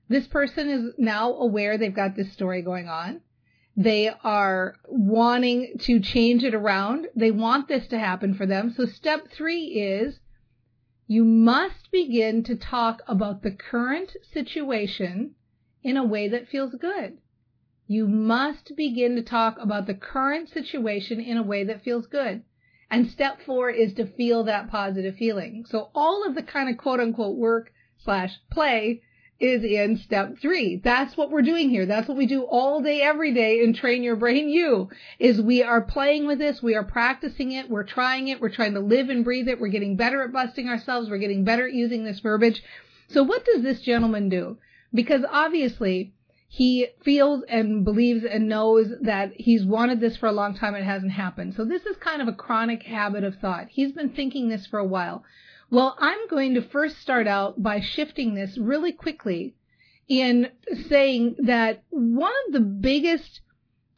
This 0.07 0.27
person 0.27 0.69
is 0.69 0.93
now 0.97 1.33
aware 1.33 1.77
they've 1.77 1.93
got 1.93 2.15
this 2.15 2.31
story 2.31 2.61
going 2.61 2.87
on. 2.87 3.21
They 3.77 4.09
are 4.23 4.75
wanting 4.87 5.77
to 5.81 5.99
change 5.99 6.43
it 6.43 6.55
around. 6.55 7.07
They 7.15 7.31
want 7.31 7.67
this 7.67 7.87
to 7.89 7.99
happen 7.99 8.33
for 8.33 8.45
them. 8.45 8.73
So 8.75 8.85
step 8.85 9.29
three 9.29 9.65
is 9.65 10.19
you 11.05 11.23
must 11.23 11.91
begin 11.91 12.43
to 12.43 12.55
talk 12.55 13.01
about 13.07 13.41
the 13.41 13.51
current 13.51 14.15
situation 14.33 15.35
in 15.83 15.97
a 15.97 16.03
way 16.03 16.27
that 16.29 16.47
feels 16.47 16.75
good. 16.75 17.17
You 17.87 18.07
must 18.07 18.75
begin 18.75 19.15
to 19.15 19.23
talk 19.23 19.57
about 19.59 19.87
the 19.87 19.93
current 19.95 20.49
situation 20.49 21.19
in 21.19 21.37
a 21.37 21.43
way 21.43 21.63
that 21.63 21.83
feels 21.83 22.05
good. 22.05 22.43
And 22.91 23.09
step 23.09 23.39
four 23.45 23.69
is 23.69 23.93
to 23.95 24.05
feel 24.05 24.43
that 24.45 24.69
positive 24.69 25.15
feeling. 25.15 25.65
So 25.69 25.89
all 25.93 26.25
of 26.27 26.35
the 26.35 26.43
kind 26.43 26.69
of 26.69 26.77
quote 26.77 26.99
unquote 26.99 27.37
work 27.37 27.71
slash 28.03 28.39
play 28.51 29.01
is 29.39 29.63
in 29.63 29.97
step 29.97 30.37
three. 30.41 30.81
That's 30.83 31.15
what 31.15 31.31
we're 31.31 31.41
doing 31.41 31.69
here. 31.69 31.85
That's 31.85 32.07
what 32.07 32.17
we 32.17 32.25
do 32.25 32.41
all 32.43 32.81
day, 32.81 33.01
every 33.01 33.33
day 33.33 33.61
in 33.61 33.73
Train 33.73 34.03
Your 34.03 34.17
Brain 34.17 34.49
U 34.49 34.89
is 35.17 35.39
we 35.39 35.63
are 35.63 35.81
playing 35.81 36.27
with 36.27 36.39
this. 36.39 36.61
We 36.61 36.75
are 36.75 36.83
practicing 36.83 37.53
it. 37.53 37.69
We're 37.69 37.85
trying 37.85 38.27
it. 38.27 38.41
We're 38.41 38.49
trying 38.49 38.73
to 38.73 38.81
live 38.81 39.09
and 39.09 39.23
breathe 39.23 39.47
it. 39.47 39.61
We're 39.61 39.69
getting 39.69 39.95
better 39.95 40.23
at 40.23 40.33
busting 40.33 40.67
ourselves. 40.67 41.09
We're 41.09 41.19
getting 41.19 41.45
better 41.45 41.67
at 41.67 41.73
using 41.73 42.03
this 42.03 42.19
verbiage. 42.19 42.61
So 43.07 43.23
what 43.23 43.45
does 43.45 43.63
this 43.63 43.81
gentleman 43.81 44.27
do? 44.27 44.57
Because 44.93 45.21
obviously 45.29 46.13
he 46.51 46.87
feels 47.03 47.43
and 47.47 47.85
believes 47.85 48.25
and 48.25 48.49
knows 48.49 48.91
that 49.01 49.31
he's 49.35 49.63
wanted 49.63 49.99
this 49.99 50.17
for 50.17 50.25
a 50.25 50.31
long 50.31 50.55
time. 50.55 50.73
and 50.73 50.83
It 50.83 50.87
hasn't 50.87 51.11
happened. 51.11 51.53
So 51.53 51.63
this 51.63 51.85
is 51.85 51.95
kind 51.97 52.23
of 52.23 52.27
a 52.27 52.33
chronic 52.33 52.81
habit 52.81 53.23
of 53.23 53.35
thought. 53.35 53.67
He's 53.69 53.91
been 53.91 54.09
thinking 54.09 54.49
this 54.49 54.65
for 54.65 54.79
a 54.79 54.85
while. 54.85 55.23
Well, 55.69 55.95
I'm 55.99 56.27
going 56.27 56.55
to 56.55 56.61
first 56.63 56.97
start 56.97 57.27
out 57.27 57.61
by 57.61 57.81
shifting 57.81 58.33
this 58.33 58.57
really 58.57 58.91
quickly 58.91 59.53
in 60.07 60.49
saying 60.87 61.35
that 61.43 61.83
one 61.91 62.33
of 62.47 62.53
the 62.53 62.61
biggest 62.61 63.41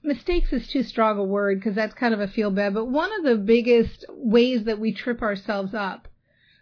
mistakes 0.03 0.51
is 0.51 0.67
too 0.67 0.83
strong 0.83 1.17
a 1.17 1.23
word 1.23 1.57
because 1.59 1.75
that's 1.75 1.93
kind 1.93 2.13
of 2.13 2.19
a 2.19 2.27
feel 2.27 2.51
bad, 2.51 2.73
but 2.73 2.85
one 2.85 3.11
of 3.17 3.23
the 3.23 3.37
biggest 3.37 4.03
ways 4.09 4.65
that 4.65 4.77
we 4.77 4.91
trip 4.91 5.21
ourselves 5.21 5.73
up 5.73 6.09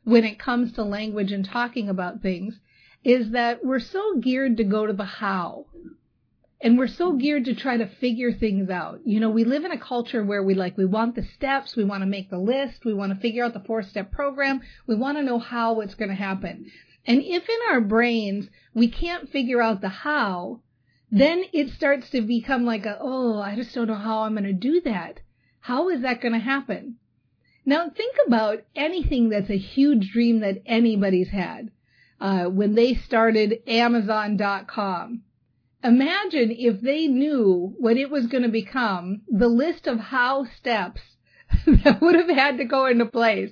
when 0.04 0.24
it 0.24 0.38
comes 0.38 0.72
to 0.74 0.84
language 0.84 1.32
and 1.32 1.46
talking 1.46 1.90
about 1.90 2.22
things 2.22 2.60
is 3.04 3.32
that 3.32 3.64
we're 3.64 3.80
so 3.80 4.18
geared 4.20 4.58
to 4.58 4.64
go 4.64 4.86
to 4.86 4.94
the 4.94 5.06
how. 5.06 5.66
And 6.62 6.78
we're 6.78 6.88
so 6.88 7.14
geared 7.14 7.46
to 7.46 7.56
try 7.56 7.78
to 7.78 7.88
figure 7.88 8.34
things 8.34 8.70
out. 8.70 9.00
You 9.06 9.22
know, 9.22 9.30
we 9.30 9.46
live 9.46 9.64
in 9.64 9.72
a 9.72 9.80
culture 9.80 10.24
where 10.24 10.44
we 10.44 10.56
like, 10.56 10.78
we 10.78 10.86
want 10.86 11.16
the 11.16 11.24
steps, 11.24 11.78
we 11.78 11.86
want 11.86 12.02
to 12.02 12.08
make 12.08 12.30
the 12.30 12.38
list, 12.38 12.84
we 12.84 12.94
want 12.94 13.14
to 13.14 13.20
figure 13.20 13.46
out 13.46 13.54
the 13.54 13.62
four 13.62 13.82
step 13.82 14.12
program, 14.12 14.62
we 14.86 14.96
want 14.96 15.18
to 15.18 15.24
know 15.24 15.40
how 15.40 15.80
it's 15.80 15.96
going 15.96 16.10
to 16.10 16.16
happen. 16.16 16.70
And 17.06 17.22
if 17.24 17.48
in 17.48 17.60
our 17.72 17.80
brains 17.80 18.50
we 18.74 18.90
can't 18.90 19.30
figure 19.30 19.62
out 19.62 19.80
the 19.80 19.90
how, 19.90 20.60
then 21.10 21.46
it 21.54 21.70
starts 21.70 22.10
to 22.10 22.22
become 22.22 22.66
like 22.66 22.86
a, 22.86 22.98
oh, 23.00 23.40
I 23.40 23.56
just 23.56 23.74
don't 23.74 23.88
know 23.88 23.96
how 23.96 24.24
I'm 24.24 24.34
going 24.34 24.44
to 24.44 24.54
do 24.54 24.82
that. 24.82 25.22
How 25.62 25.90
is 25.90 26.02
that 26.02 26.22
going 26.22 26.34
to 26.34 26.40
happen? 26.40 26.98
Now 27.66 27.90
think 27.90 28.16
about 28.28 28.64
anything 28.76 29.30
that's 29.30 29.50
a 29.50 29.58
huge 29.58 30.12
dream 30.12 30.42
that 30.42 30.62
anybody's 30.66 31.30
had. 31.30 31.72
Uh, 32.20 32.46
when 32.46 32.76
they 32.76 32.94
started 32.96 33.62
Amazon.com, 33.68 35.24
Imagine 35.84 36.52
if 36.52 36.82
they 36.82 37.08
knew 37.08 37.74
what 37.78 37.96
it 37.96 38.10
was 38.10 38.28
going 38.28 38.44
to 38.44 38.50
become, 38.50 39.22
the 39.30 39.48
list 39.48 39.88
of 39.88 39.98
how 39.98 40.46
steps 40.58 41.02
that 41.66 42.02
would 42.02 42.16
have 42.16 42.30
had 42.30 42.58
to 42.58 42.66
go 42.66 42.86
into 42.86 43.06
place. 43.06 43.52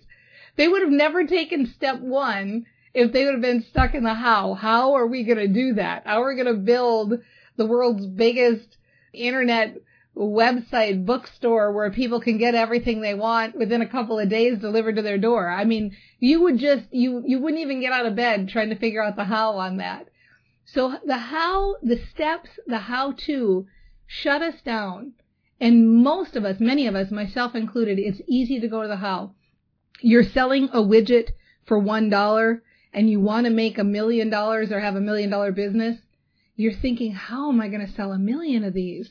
They 0.58 0.68
would 0.68 0.82
have 0.82 0.92
never 0.92 1.26
taken 1.26 1.66
step 1.68 2.02
one 2.02 2.66
if 2.94 3.14
they 3.14 3.24
would 3.24 3.36
have 3.36 3.42
been 3.42 3.64
stuck 3.70 3.94
in 3.94 4.04
the 4.04 4.14
how. 4.14 4.56
How 4.56 4.96
are 4.96 5.08
we 5.08 5.24
going 5.24 5.38
to 5.38 5.48
do 5.48 5.76
that? 5.76 6.04
How 6.06 6.22
are 6.22 6.28
we 6.28 6.44
going 6.44 6.54
to 6.54 6.62
build 6.62 7.14
the 7.56 7.66
world's 7.66 8.06
biggest 8.06 8.78
internet 9.14 9.78
website 10.18 11.06
bookstore 11.06 11.72
where 11.72 11.92
people 11.92 12.20
can 12.20 12.38
get 12.38 12.56
everything 12.56 13.02
they 13.02 13.14
want 13.14 13.56
within 13.56 13.82
a 13.82 13.90
couple 13.90 14.20
of 14.20 14.30
days 14.30 14.60
delivered 14.60 14.96
to 14.96 15.02
their 15.02 15.18
door? 15.18 15.50
I 15.50 15.64
mean, 15.64 15.96
you 16.20 16.42
would 16.42 16.58
just, 16.58 16.86
you, 16.92 17.24
you 17.26 17.40
wouldn't 17.40 17.62
even 17.62 17.82
get 17.82 17.94
out 17.94 18.06
of 18.06 18.16
bed 18.16 18.50
trying 18.50 18.70
to 18.70 18.80
figure 18.80 19.04
out 19.04 19.16
the 19.16 19.26
how 19.26 19.58
on 19.58 19.78
that. 19.78 20.08
So 20.66 20.96
the 21.06 21.18
how, 21.18 21.76
the 21.82 22.00
steps, 22.12 22.50
the 22.66 22.80
how 22.80 23.14
to 23.26 23.68
shut 24.06 24.42
us 24.42 24.62
down. 24.66 25.14
And 25.60 26.04
most 26.04 26.36
of 26.36 26.46
us, 26.46 26.60
many 26.60 26.88
of 26.88 26.96
us, 26.96 27.10
myself 27.10 27.56
included, 27.56 28.00
it's 28.00 28.22
easy 28.28 28.60
to 28.60 28.68
go 28.68 28.82
to 28.82 28.88
the 28.88 28.98
how. 28.98 29.34
You're 30.02 30.24
selling 30.24 30.70
a 30.74 30.82
widget 30.82 31.30
for 31.66 31.80
one 31.80 32.10
dollar 32.10 32.64
and 32.94 33.10
you 33.10 33.20
want 33.20 33.46
to 33.46 33.52
make 33.52 33.78
a 33.78 33.84
million 33.84 34.30
dollars 34.30 34.72
or 34.72 34.80
have 34.80 34.96
a 34.96 35.02
million 35.02 35.30
dollar 35.30 35.52
business. 35.52 35.98
You're 36.56 36.74
thinking, 36.74 37.14
how 37.14 37.50
am 37.50 37.62
I 37.62 37.68
going 37.68 37.86
to 37.86 37.94
sell 37.94 38.12
a 38.12 38.18
million 38.18 38.64
of 38.64 38.74
these? 38.74 39.10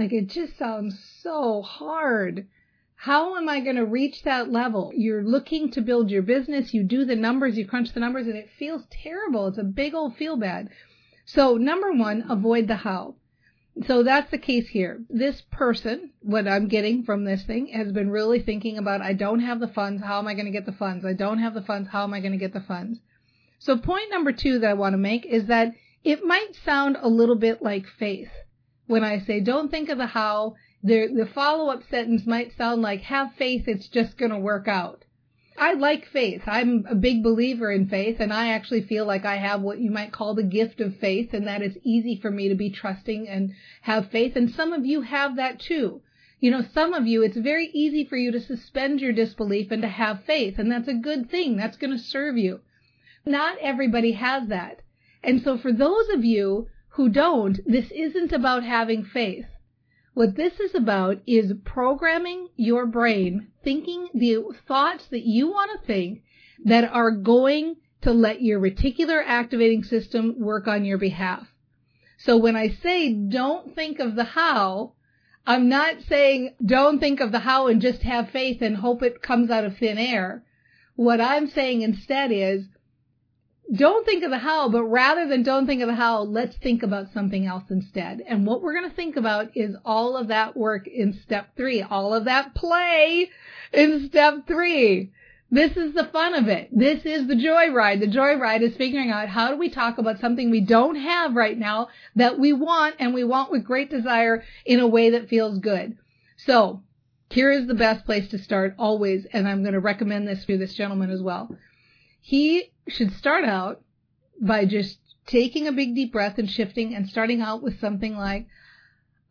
Like 0.00 0.14
it 0.14 0.28
just 0.28 0.56
sounds 0.56 0.98
so 1.22 1.60
hard. 1.60 2.48
How 2.94 3.36
am 3.36 3.50
I 3.50 3.60
going 3.60 3.76
to 3.76 3.84
reach 3.84 4.22
that 4.22 4.50
level? 4.50 4.92
You're 4.96 5.22
looking 5.22 5.70
to 5.72 5.82
build 5.82 6.10
your 6.10 6.22
business. 6.22 6.72
You 6.72 6.84
do 6.84 7.04
the 7.04 7.16
numbers, 7.16 7.58
you 7.58 7.66
crunch 7.66 7.92
the 7.92 8.00
numbers, 8.00 8.26
and 8.26 8.34
it 8.34 8.48
feels 8.58 8.86
terrible. 8.90 9.48
It's 9.48 9.58
a 9.58 9.62
big 9.62 9.94
old 9.94 10.16
feel 10.16 10.38
bad. 10.38 10.70
So 11.26 11.58
number 11.58 11.92
one, 11.92 12.24
avoid 12.30 12.66
the 12.66 12.76
how. 12.76 13.16
So 13.86 14.02
that's 14.02 14.30
the 14.30 14.38
case 14.38 14.68
here. 14.68 15.02
This 15.10 15.42
person, 15.50 16.12
what 16.20 16.48
I'm 16.48 16.68
getting 16.68 17.02
from 17.02 17.24
this 17.24 17.42
thing, 17.44 17.66
has 17.66 17.92
been 17.92 18.10
really 18.10 18.40
thinking 18.40 18.78
about, 18.78 19.02
I 19.02 19.12
don't 19.12 19.40
have 19.40 19.60
the 19.60 19.68
funds. 19.68 20.02
How 20.02 20.18
am 20.18 20.28
I 20.28 20.32
going 20.32 20.46
to 20.46 20.50
get 20.50 20.64
the 20.64 20.72
funds? 20.72 21.04
I 21.04 21.12
don't 21.12 21.40
have 21.40 21.52
the 21.52 21.60
funds. 21.60 21.90
How 21.90 22.04
am 22.04 22.14
I 22.14 22.20
going 22.20 22.32
to 22.32 22.38
get 22.38 22.54
the 22.54 22.60
funds? 22.60 23.00
So 23.58 23.76
point 23.76 24.10
number 24.10 24.32
two 24.32 24.60
that 24.60 24.70
I 24.70 24.74
want 24.74 24.94
to 24.94 24.98
make 24.98 25.26
is 25.26 25.48
that 25.48 25.74
it 26.02 26.24
might 26.24 26.56
sound 26.64 26.96
a 26.98 27.08
little 27.08 27.36
bit 27.36 27.60
like 27.60 27.84
faith 27.98 28.30
when 28.90 29.04
I 29.04 29.20
say 29.20 29.38
don't 29.40 29.70
think 29.70 29.88
of 29.88 29.98
the 29.98 30.06
how 30.06 30.56
the, 30.82 31.06
the 31.14 31.26
follow-up 31.26 31.82
sentence 31.88 32.26
might 32.26 32.56
sound 32.56 32.82
like, 32.82 33.02
have 33.02 33.34
faith, 33.38 33.68
it's 33.68 33.86
just 33.86 34.18
going 34.18 34.32
to 34.32 34.38
work 34.38 34.66
out. 34.66 35.04
I 35.56 35.74
like 35.74 36.06
faith. 36.06 36.42
I'm 36.46 36.86
a 36.88 36.94
big 36.94 37.22
believer 37.22 37.70
in 37.70 37.88
faith, 37.88 38.16
and 38.18 38.32
I 38.32 38.48
actually 38.48 38.82
feel 38.82 39.04
like 39.06 39.24
I 39.24 39.36
have 39.36 39.60
what 39.60 39.78
you 39.78 39.90
might 39.90 40.10
call 40.10 40.34
the 40.34 40.42
gift 40.42 40.80
of 40.80 40.96
faith, 40.96 41.34
and 41.34 41.46
that 41.46 41.62
it's 41.62 41.76
easy 41.84 42.16
for 42.16 42.30
me 42.30 42.48
to 42.48 42.54
be 42.54 42.70
trusting 42.70 43.28
and 43.28 43.52
have 43.82 44.10
faith. 44.10 44.34
And 44.34 44.50
some 44.50 44.72
of 44.72 44.84
you 44.84 45.02
have 45.02 45.36
that 45.36 45.60
too. 45.60 46.00
You 46.40 46.50
know, 46.50 46.64
some 46.74 46.92
of 46.92 47.06
you, 47.06 47.22
it's 47.22 47.36
very 47.36 47.66
easy 47.72 48.04
for 48.04 48.16
you 48.16 48.32
to 48.32 48.40
suspend 48.40 49.00
your 49.00 49.12
disbelief 49.12 49.70
and 49.70 49.82
to 49.82 49.88
have 49.88 50.24
faith, 50.24 50.58
and 50.58 50.72
that's 50.72 50.88
a 50.88 50.94
good 50.94 51.30
thing. 51.30 51.56
That's 51.56 51.76
going 51.76 51.92
to 51.92 51.98
serve 51.98 52.38
you. 52.38 52.60
Not 53.24 53.58
everybody 53.60 54.12
has 54.12 54.48
that. 54.48 54.80
And 55.22 55.42
so 55.42 55.58
for 55.58 55.72
those 55.72 56.08
of 56.08 56.24
you 56.24 56.68
who 56.90 57.08
don't, 57.08 57.60
this 57.66 57.90
isn't 57.90 58.32
about 58.32 58.64
having 58.64 59.04
faith. 59.04 59.46
What 60.14 60.36
this 60.36 60.58
is 60.58 60.74
about 60.74 61.22
is 61.26 61.52
programming 61.64 62.48
your 62.56 62.84
brain, 62.86 63.48
thinking 63.62 64.08
the 64.12 64.44
thoughts 64.66 65.06
that 65.08 65.24
you 65.24 65.48
want 65.48 65.70
to 65.72 65.86
think 65.86 66.22
that 66.64 66.90
are 66.92 67.12
going 67.12 67.76
to 68.02 68.12
let 68.12 68.42
your 68.42 68.60
reticular 68.60 69.22
activating 69.24 69.84
system 69.84 70.34
work 70.38 70.66
on 70.66 70.84
your 70.84 70.98
behalf. 70.98 71.46
So 72.18 72.36
when 72.36 72.56
I 72.56 72.68
say 72.68 73.12
don't 73.12 73.74
think 73.74 73.98
of 73.98 74.16
the 74.16 74.24
how, 74.24 74.94
I'm 75.46 75.68
not 75.68 76.02
saying 76.02 76.54
don't 76.64 76.98
think 76.98 77.20
of 77.20 77.32
the 77.32 77.38
how 77.38 77.68
and 77.68 77.80
just 77.80 78.02
have 78.02 78.30
faith 78.30 78.60
and 78.60 78.76
hope 78.76 79.02
it 79.02 79.22
comes 79.22 79.50
out 79.50 79.64
of 79.64 79.78
thin 79.78 79.96
air. 79.96 80.44
What 80.96 81.20
I'm 81.20 81.46
saying 81.48 81.82
instead 81.82 82.30
is 82.30 82.66
don't 83.72 84.04
think 84.04 84.24
of 84.24 84.30
the 84.30 84.38
how, 84.38 84.68
but 84.68 84.84
rather 84.84 85.28
than 85.28 85.42
don't 85.42 85.66
think 85.66 85.80
of 85.80 85.88
the 85.88 85.94
how, 85.94 86.22
let's 86.22 86.56
think 86.56 86.82
about 86.82 87.12
something 87.12 87.46
else 87.46 87.64
instead. 87.70 88.22
And 88.26 88.46
what 88.46 88.62
we're 88.62 88.74
going 88.74 88.90
to 88.90 88.96
think 88.96 89.16
about 89.16 89.56
is 89.56 89.76
all 89.84 90.16
of 90.16 90.28
that 90.28 90.56
work 90.56 90.88
in 90.88 91.12
step 91.12 91.56
three, 91.56 91.82
all 91.82 92.12
of 92.12 92.24
that 92.24 92.54
play 92.54 93.30
in 93.72 94.08
step 94.08 94.46
three. 94.46 95.12
This 95.52 95.76
is 95.76 95.94
the 95.94 96.04
fun 96.04 96.34
of 96.34 96.48
it. 96.48 96.68
This 96.72 97.04
is 97.04 97.26
the 97.26 97.34
joyride. 97.34 98.00
The 98.00 98.06
joyride 98.06 98.62
is 98.62 98.76
figuring 98.76 99.10
out 99.10 99.28
how 99.28 99.50
do 99.50 99.56
we 99.56 99.68
talk 99.68 99.98
about 99.98 100.20
something 100.20 100.50
we 100.50 100.60
don't 100.60 100.96
have 100.96 101.34
right 101.34 101.58
now 101.58 101.88
that 102.14 102.38
we 102.38 102.52
want 102.52 102.96
and 102.98 103.12
we 103.14 103.24
want 103.24 103.50
with 103.50 103.64
great 103.64 103.90
desire 103.90 104.44
in 104.64 104.78
a 104.78 104.86
way 104.86 105.10
that 105.10 105.28
feels 105.28 105.58
good. 105.58 105.96
So 106.36 106.82
here 107.30 107.50
is 107.50 107.66
the 107.66 107.74
best 107.74 108.04
place 108.06 108.28
to 108.30 108.38
start 108.38 108.74
always. 108.78 109.26
And 109.32 109.48
I'm 109.48 109.62
going 109.62 109.74
to 109.74 109.80
recommend 109.80 110.28
this 110.28 110.44
to 110.46 110.56
this 110.56 110.74
gentleman 110.74 111.10
as 111.10 111.20
well. 111.20 111.56
He 112.20 112.72
should 112.88 113.12
start 113.12 113.44
out 113.44 113.82
by 114.40 114.64
just 114.64 114.98
taking 115.26 115.66
a 115.66 115.72
big 115.72 115.94
deep 115.94 116.12
breath 116.12 116.38
and 116.38 116.50
shifting 116.50 116.94
and 116.94 117.08
starting 117.08 117.40
out 117.40 117.62
with 117.62 117.80
something 117.80 118.16
like, 118.16 118.46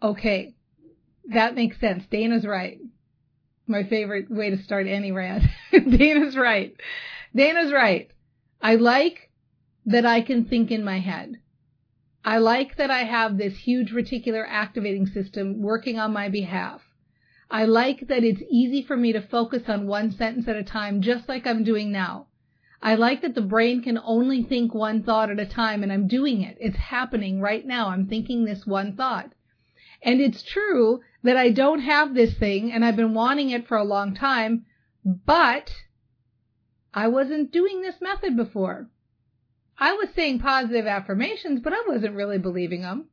okay, 0.02 0.56
that 1.26 1.56
makes 1.56 1.80
sense. 1.80 2.06
Dana's 2.08 2.46
right. 2.46 2.80
My 3.68 3.84
favorite 3.84 4.32
way 4.32 4.50
to 4.50 4.58
start 4.58 4.88
any 4.88 5.12
rant. 5.12 5.44
Dana's 5.72 6.36
right. 6.36 6.76
Dana's 7.36 7.72
right. 7.72 8.10
I 8.62 8.76
like 8.76 9.30
that 9.86 10.06
I 10.06 10.22
can 10.22 10.46
think 10.46 10.72
in 10.72 10.84
my 10.84 11.00
head. 11.00 11.36
I 12.24 12.38
like 12.38 12.76
that 12.78 12.92
I 12.92 13.04
have 13.04 13.38
this 13.38 13.58
huge 13.58 13.92
reticular 13.92 14.46
activating 14.48 15.08
system 15.08 15.62
working 15.62 16.00
on 16.00 16.14
my 16.14 16.30
behalf. 16.30 16.82
I 17.50 17.66
like 17.66 18.08
that 18.08 18.24
it's 18.24 18.42
easy 18.50 18.84
for 18.84 18.96
me 18.96 19.14
to 19.14 19.22
focus 19.22 19.64
on 19.68 19.88
one 19.88 20.12
sentence 20.12 20.48
at 20.48 20.56
a 20.56 20.64
time, 20.64 21.02
just 21.02 21.28
like 21.28 21.48
I'm 21.48 21.64
doing 21.64 21.92
now. 21.92 22.28
I 22.82 22.96
like 22.96 23.22
that 23.22 23.36
the 23.36 23.42
brain 23.42 23.82
can 23.82 24.00
only 24.04 24.42
think 24.42 24.74
one 24.74 25.04
thought 25.04 25.30
at 25.30 25.40
a 25.40 25.46
time 25.46 25.84
and 25.84 25.92
I'm 25.92 26.08
doing 26.08 26.42
it. 26.42 26.58
It's 26.60 26.78
happening 26.78 27.42
right 27.42 27.66
now. 27.66 27.90
I'm 27.90 28.08
thinking 28.08 28.46
this 28.46 28.66
one 28.66 28.96
thought. 28.96 29.34
And 30.02 30.22
it's 30.22 30.42
true 30.42 31.02
that 31.24 31.36
I 31.36 31.50
don't 31.52 31.82
have 31.82 32.14
this 32.14 32.34
thing 32.36 32.72
and 32.72 32.86
I've 32.86 32.96
been 32.96 33.14
wanting 33.14 33.50
it 33.50 33.68
for 33.68 33.76
a 33.76 33.84
long 33.84 34.16
time, 34.16 34.66
but 35.04 35.74
I 36.94 37.10
wasn't 37.10 37.52
doing 37.52 37.82
this 37.82 38.00
method 38.00 38.38
before. 38.38 38.90
I 39.78 39.94
was 39.94 40.10
saying 40.16 40.40
positive 40.40 40.88
affirmations, 40.88 41.60
but 41.62 41.74
I 41.74 41.84
wasn't 41.88 42.16
really 42.16 42.38
believing 42.38 42.82
them. 42.82 43.10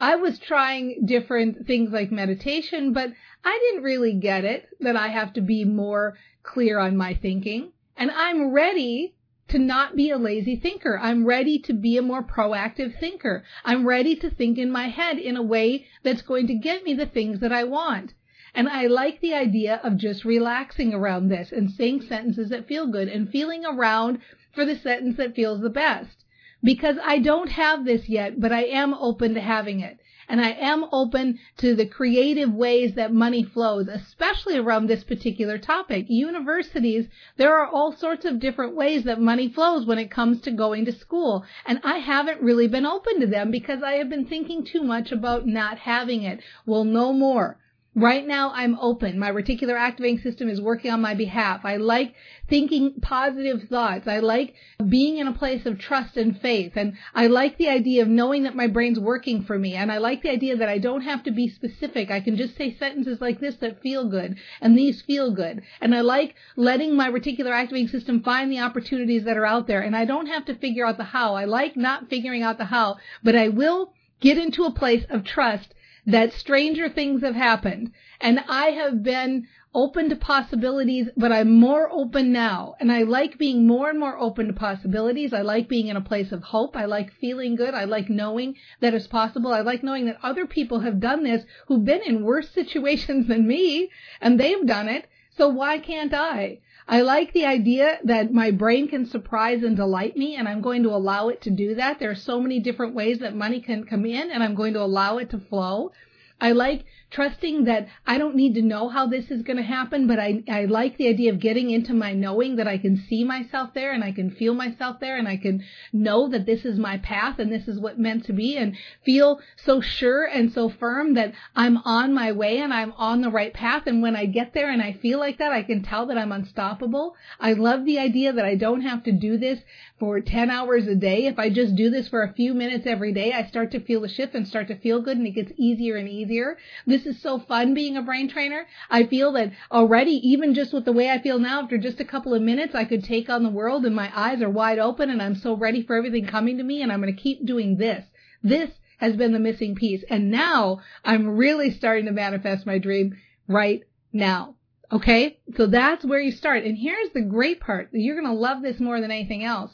I 0.00 0.16
was 0.16 0.38
trying 0.38 1.04
different 1.04 1.66
things 1.66 1.90
like 1.90 2.10
meditation, 2.10 2.92
but 2.92 3.12
I 3.44 3.58
didn't 3.58 3.84
really 3.84 4.14
get 4.14 4.44
it 4.44 4.68
that 4.80 4.96
I 4.96 5.08
have 5.08 5.32
to 5.34 5.40
be 5.40 5.64
more 5.64 6.16
clear 6.42 6.78
on 6.78 6.96
my 6.96 7.14
thinking. 7.14 7.72
And 8.00 8.10
I'm 8.10 8.54
ready 8.54 9.14
to 9.48 9.58
not 9.58 9.94
be 9.94 10.08
a 10.08 10.16
lazy 10.16 10.56
thinker. 10.56 10.98
I'm 10.98 11.26
ready 11.26 11.58
to 11.58 11.74
be 11.74 11.98
a 11.98 12.02
more 12.02 12.22
proactive 12.22 12.98
thinker. 12.98 13.44
I'm 13.62 13.86
ready 13.86 14.16
to 14.16 14.30
think 14.30 14.56
in 14.56 14.72
my 14.72 14.88
head 14.88 15.18
in 15.18 15.36
a 15.36 15.42
way 15.42 15.86
that's 16.02 16.22
going 16.22 16.46
to 16.46 16.54
get 16.54 16.82
me 16.82 16.94
the 16.94 17.04
things 17.04 17.40
that 17.40 17.52
I 17.52 17.64
want. 17.64 18.14
And 18.54 18.70
I 18.70 18.86
like 18.86 19.20
the 19.20 19.34
idea 19.34 19.82
of 19.84 19.98
just 19.98 20.24
relaxing 20.24 20.94
around 20.94 21.28
this 21.28 21.52
and 21.52 21.70
saying 21.70 22.00
sentences 22.00 22.48
that 22.48 22.66
feel 22.66 22.86
good 22.86 23.08
and 23.08 23.28
feeling 23.28 23.66
around 23.66 24.20
for 24.54 24.64
the 24.64 24.76
sentence 24.76 25.18
that 25.18 25.36
feels 25.36 25.60
the 25.60 25.68
best. 25.68 26.24
Because 26.64 26.96
I 27.04 27.18
don't 27.18 27.50
have 27.50 27.84
this 27.84 28.08
yet, 28.08 28.40
but 28.40 28.50
I 28.50 28.64
am 28.64 28.94
open 28.94 29.34
to 29.34 29.42
having 29.42 29.80
it 29.80 30.00
and 30.30 30.40
I 30.40 30.50
am 30.52 30.86
open 30.92 31.40
to 31.58 31.74
the 31.74 31.86
creative 31.86 32.54
ways 32.54 32.94
that 32.94 33.12
money 33.12 33.42
flows, 33.42 33.88
especially 33.88 34.56
around 34.56 34.86
this 34.86 35.02
particular 35.02 35.58
topic. 35.58 36.06
Universities, 36.08 37.08
there 37.36 37.58
are 37.58 37.66
all 37.66 37.90
sorts 37.90 38.24
of 38.24 38.38
different 38.38 38.76
ways 38.76 39.02
that 39.04 39.20
money 39.20 39.48
flows 39.48 39.86
when 39.86 39.98
it 39.98 40.10
comes 40.10 40.40
to 40.42 40.52
going 40.52 40.84
to 40.84 40.92
school, 40.92 41.44
and 41.66 41.80
I 41.82 41.98
haven't 41.98 42.40
really 42.40 42.68
been 42.68 42.86
open 42.86 43.18
to 43.20 43.26
them 43.26 43.50
because 43.50 43.82
I 43.82 43.94
have 43.94 44.08
been 44.08 44.24
thinking 44.24 44.64
too 44.64 44.84
much 44.84 45.10
about 45.10 45.48
not 45.48 45.78
having 45.78 46.22
it. 46.22 46.40
Well, 46.64 46.84
no 46.84 47.12
more. 47.12 47.58
Right 48.00 48.26
now, 48.26 48.50
I'm 48.54 48.78
open. 48.78 49.18
My 49.18 49.30
reticular 49.30 49.78
activating 49.78 50.20
system 50.20 50.48
is 50.48 50.58
working 50.58 50.90
on 50.90 51.02
my 51.02 51.12
behalf. 51.12 51.66
I 51.66 51.76
like 51.76 52.14
thinking 52.48 52.94
positive 53.02 53.64
thoughts. 53.68 54.08
I 54.08 54.20
like 54.20 54.54
being 54.88 55.18
in 55.18 55.26
a 55.26 55.34
place 55.34 55.66
of 55.66 55.78
trust 55.78 56.16
and 56.16 56.40
faith. 56.40 56.72
And 56.76 56.94
I 57.14 57.26
like 57.26 57.58
the 57.58 57.68
idea 57.68 58.00
of 58.00 58.08
knowing 58.08 58.44
that 58.44 58.56
my 58.56 58.68
brain's 58.68 58.98
working 58.98 59.42
for 59.42 59.58
me. 59.58 59.74
And 59.74 59.92
I 59.92 59.98
like 59.98 60.22
the 60.22 60.30
idea 60.30 60.56
that 60.56 60.68
I 60.70 60.78
don't 60.78 61.02
have 61.02 61.24
to 61.24 61.30
be 61.30 61.50
specific. 61.50 62.10
I 62.10 62.20
can 62.20 62.38
just 62.38 62.56
say 62.56 62.74
sentences 62.74 63.20
like 63.20 63.38
this 63.38 63.56
that 63.56 63.82
feel 63.82 64.08
good. 64.08 64.38
And 64.62 64.78
these 64.78 65.02
feel 65.02 65.30
good. 65.34 65.60
And 65.82 65.94
I 65.94 66.00
like 66.00 66.36
letting 66.56 66.96
my 66.96 67.10
reticular 67.10 67.52
activating 67.52 67.88
system 67.88 68.22
find 68.22 68.50
the 68.50 68.60
opportunities 68.60 69.24
that 69.24 69.36
are 69.36 69.44
out 69.44 69.66
there. 69.66 69.82
And 69.82 69.94
I 69.94 70.06
don't 70.06 70.28
have 70.28 70.46
to 70.46 70.54
figure 70.54 70.86
out 70.86 70.96
the 70.96 71.04
how. 71.04 71.34
I 71.34 71.44
like 71.44 71.76
not 71.76 72.08
figuring 72.08 72.42
out 72.42 72.56
the 72.56 72.64
how, 72.64 72.96
but 73.22 73.36
I 73.36 73.48
will 73.48 73.92
get 74.20 74.38
into 74.38 74.64
a 74.64 74.72
place 74.72 75.04
of 75.10 75.22
trust 75.22 75.74
that 76.06 76.32
stranger 76.32 76.88
things 76.88 77.22
have 77.22 77.34
happened. 77.34 77.92
And 78.20 78.40
I 78.48 78.66
have 78.66 79.02
been 79.02 79.46
open 79.74 80.08
to 80.08 80.16
possibilities, 80.16 81.08
but 81.16 81.30
I'm 81.30 81.50
more 81.52 81.88
open 81.92 82.32
now. 82.32 82.74
And 82.80 82.90
I 82.90 83.02
like 83.02 83.38
being 83.38 83.66
more 83.66 83.88
and 83.88 84.00
more 84.00 84.18
open 84.18 84.48
to 84.48 84.52
possibilities. 84.52 85.32
I 85.32 85.42
like 85.42 85.68
being 85.68 85.86
in 85.86 85.96
a 85.96 86.00
place 86.00 86.32
of 86.32 86.42
hope. 86.42 86.76
I 86.76 86.86
like 86.86 87.12
feeling 87.12 87.54
good. 87.54 87.74
I 87.74 87.84
like 87.84 88.10
knowing 88.10 88.56
that 88.80 88.94
it's 88.94 89.06
possible. 89.06 89.52
I 89.52 89.60
like 89.60 89.82
knowing 89.82 90.06
that 90.06 90.18
other 90.22 90.46
people 90.46 90.80
have 90.80 91.00
done 91.00 91.22
this 91.22 91.44
who've 91.66 91.84
been 91.84 92.02
in 92.02 92.24
worse 92.24 92.50
situations 92.54 93.28
than 93.28 93.46
me 93.46 93.90
and 94.20 94.40
they've 94.40 94.66
done 94.66 94.88
it. 94.88 95.06
So 95.36 95.48
why 95.48 95.78
can't 95.78 96.12
I? 96.12 96.58
I 96.88 97.02
like 97.02 97.32
the 97.32 97.44
idea 97.44 97.98
that 98.04 98.32
my 98.32 98.50
brain 98.50 98.88
can 98.88 99.06
surprise 99.06 99.62
and 99.62 99.76
delight 99.76 100.16
me 100.16 100.36
and 100.36 100.48
I'm 100.48 100.60
going 100.60 100.82
to 100.82 100.90
allow 100.90 101.28
it 101.28 101.40
to 101.42 101.50
do 101.50 101.74
that. 101.76 101.98
There 101.98 102.10
are 102.10 102.14
so 102.16 102.40
many 102.40 102.60
different 102.60 102.94
ways 102.94 103.18
that 103.20 103.34
money 103.34 103.60
can 103.60 103.84
come 103.84 104.04
in 104.04 104.30
and 104.30 104.42
I'm 104.42 104.54
going 104.54 104.74
to 104.74 104.82
allow 104.82 105.18
it 105.18 105.30
to 105.30 105.38
flow. 105.38 105.92
I 106.40 106.52
like 106.52 106.84
trusting 107.10 107.64
that 107.64 107.88
I 108.06 108.18
don't 108.18 108.36
need 108.36 108.54
to 108.54 108.62
know 108.62 108.88
how 108.88 109.06
this 109.06 109.30
is 109.30 109.42
going 109.42 109.56
to 109.56 109.62
happen, 109.62 110.06
but 110.06 110.18
I, 110.18 110.42
I 110.48 110.66
like 110.66 110.96
the 110.96 111.08
idea 111.08 111.32
of 111.32 111.40
getting 111.40 111.70
into 111.70 111.92
my 111.92 112.12
knowing 112.12 112.56
that 112.56 112.68
I 112.68 112.78
can 112.78 112.96
see 113.08 113.24
myself 113.24 113.70
there 113.74 113.92
and 113.92 114.04
I 114.04 114.12
can 114.12 114.30
feel 114.30 114.54
myself 114.54 115.00
there 115.00 115.16
and 115.16 115.26
I 115.26 115.36
can 115.36 115.64
know 115.92 116.28
that 116.28 116.46
this 116.46 116.64
is 116.64 116.78
my 116.78 116.98
path 116.98 117.38
and 117.38 117.50
this 117.50 117.66
is 117.66 117.78
what 117.80 117.98
meant 117.98 118.26
to 118.26 118.32
be 118.32 118.56
and 118.56 118.76
feel 119.04 119.40
so 119.56 119.80
sure 119.80 120.24
and 120.24 120.52
so 120.52 120.68
firm 120.68 121.14
that 121.14 121.34
I'm 121.56 121.78
on 121.78 122.14
my 122.14 122.32
way 122.32 122.58
and 122.58 122.72
I'm 122.72 122.92
on 122.92 123.22
the 123.22 123.30
right 123.30 123.52
path. 123.52 123.86
And 123.86 124.02
when 124.02 124.14
I 124.14 124.26
get 124.26 124.54
there 124.54 124.70
and 124.70 124.80
I 124.80 124.92
feel 124.92 125.18
like 125.18 125.38
that, 125.38 125.52
I 125.52 125.62
can 125.62 125.82
tell 125.82 126.06
that 126.06 126.18
I'm 126.18 126.32
unstoppable. 126.32 127.16
I 127.40 127.54
love 127.54 127.84
the 127.84 127.98
idea 127.98 128.32
that 128.32 128.44
I 128.44 128.54
don't 128.54 128.82
have 128.82 129.02
to 129.04 129.12
do 129.12 129.36
this 129.36 129.60
for 129.98 130.20
10 130.20 130.50
hours 130.50 130.86
a 130.86 130.94
day. 130.94 131.26
If 131.26 131.38
I 131.38 131.50
just 131.50 131.74
do 131.74 131.90
this 131.90 132.08
for 132.08 132.22
a 132.22 132.32
few 132.32 132.54
minutes 132.54 132.86
every 132.86 133.12
day, 133.12 133.32
I 133.32 133.46
start 133.46 133.72
to 133.72 133.80
feel 133.80 134.00
the 134.00 134.08
shift 134.08 134.34
and 134.34 134.46
start 134.46 134.68
to 134.68 134.78
feel 134.78 135.02
good 135.02 135.16
and 135.16 135.26
it 135.26 135.32
gets 135.32 135.52
easier 135.56 135.96
and 135.96 136.08
easier. 136.08 136.56
This 136.86 136.99
is 137.06 137.20
so 137.20 137.38
fun 137.38 137.74
being 137.74 137.96
a 137.96 138.02
brain 138.02 138.28
trainer. 138.28 138.66
I 138.88 139.04
feel 139.04 139.32
that 139.32 139.52
already, 139.70 140.12
even 140.28 140.54
just 140.54 140.72
with 140.72 140.84
the 140.84 140.92
way 140.92 141.10
I 141.10 141.20
feel 141.20 141.38
now, 141.38 141.62
after 141.62 141.78
just 141.78 142.00
a 142.00 142.04
couple 142.04 142.34
of 142.34 142.42
minutes, 142.42 142.74
I 142.74 142.84
could 142.84 143.04
take 143.04 143.28
on 143.28 143.42
the 143.42 143.50
world 143.50 143.84
and 143.84 143.94
my 143.94 144.10
eyes 144.14 144.42
are 144.42 144.50
wide 144.50 144.78
open 144.78 145.10
and 145.10 145.22
I'm 145.22 145.34
so 145.36 145.56
ready 145.56 145.82
for 145.82 145.96
everything 145.96 146.26
coming 146.26 146.58
to 146.58 146.64
me 146.64 146.82
and 146.82 146.92
I'm 146.92 147.00
going 147.00 147.14
to 147.14 147.22
keep 147.22 147.44
doing 147.46 147.76
this. 147.76 148.04
This 148.42 148.70
has 148.98 149.16
been 149.16 149.32
the 149.32 149.38
missing 149.38 149.74
piece. 149.74 150.04
And 150.08 150.30
now 150.30 150.80
I'm 151.04 151.36
really 151.36 151.70
starting 151.70 152.04
to 152.06 152.12
manifest 152.12 152.66
my 152.66 152.78
dream 152.78 153.16
right 153.48 153.82
now. 154.12 154.56
Okay. 154.92 155.38
So 155.56 155.66
that's 155.66 156.04
where 156.04 156.20
you 156.20 156.32
start. 156.32 156.64
And 156.64 156.76
here's 156.76 157.10
the 157.10 157.22
great 157.22 157.60
part. 157.60 157.88
You're 157.92 158.20
going 158.20 158.32
to 158.32 158.38
love 158.38 158.62
this 158.62 158.80
more 158.80 159.00
than 159.00 159.10
anything 159.10 159.44
else. 159.44 159.72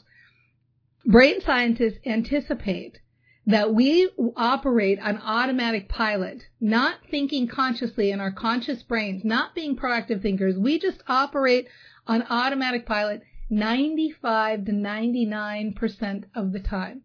Brain 1.05 1.41
scientists 1.41 1.99
anticipate 2.05 2.99
that 3.47 3.73
we 3.73 4.09
operate 4.35 4.99
on 4.99 5.17
automatic 5.19 5.87
pilot, 5.87 6.43
not 6.59 6.97
thinking 7.09 7.47
consciously 7.47 8.11
in 8.11 8.19
our 8.19 8.31
conscious 8.31 8.83
brains, 8.83 9.23
not 9.23 9.55
being 9.55 9.73
proactive 9.73 10.21
thinkers. 10.21 10.57
We 10.57 10.77
just 10.77 11.01
operate 11.07 11.65
on 12.05 12.23
automatic 12.29 12.85
pilot 12.85 13.23
95 13.49 14.65
to 14.65 14.71
99% 14.73 16.23
of 16.35 16.51
the 16.51 16.59
time. 16.59 17.03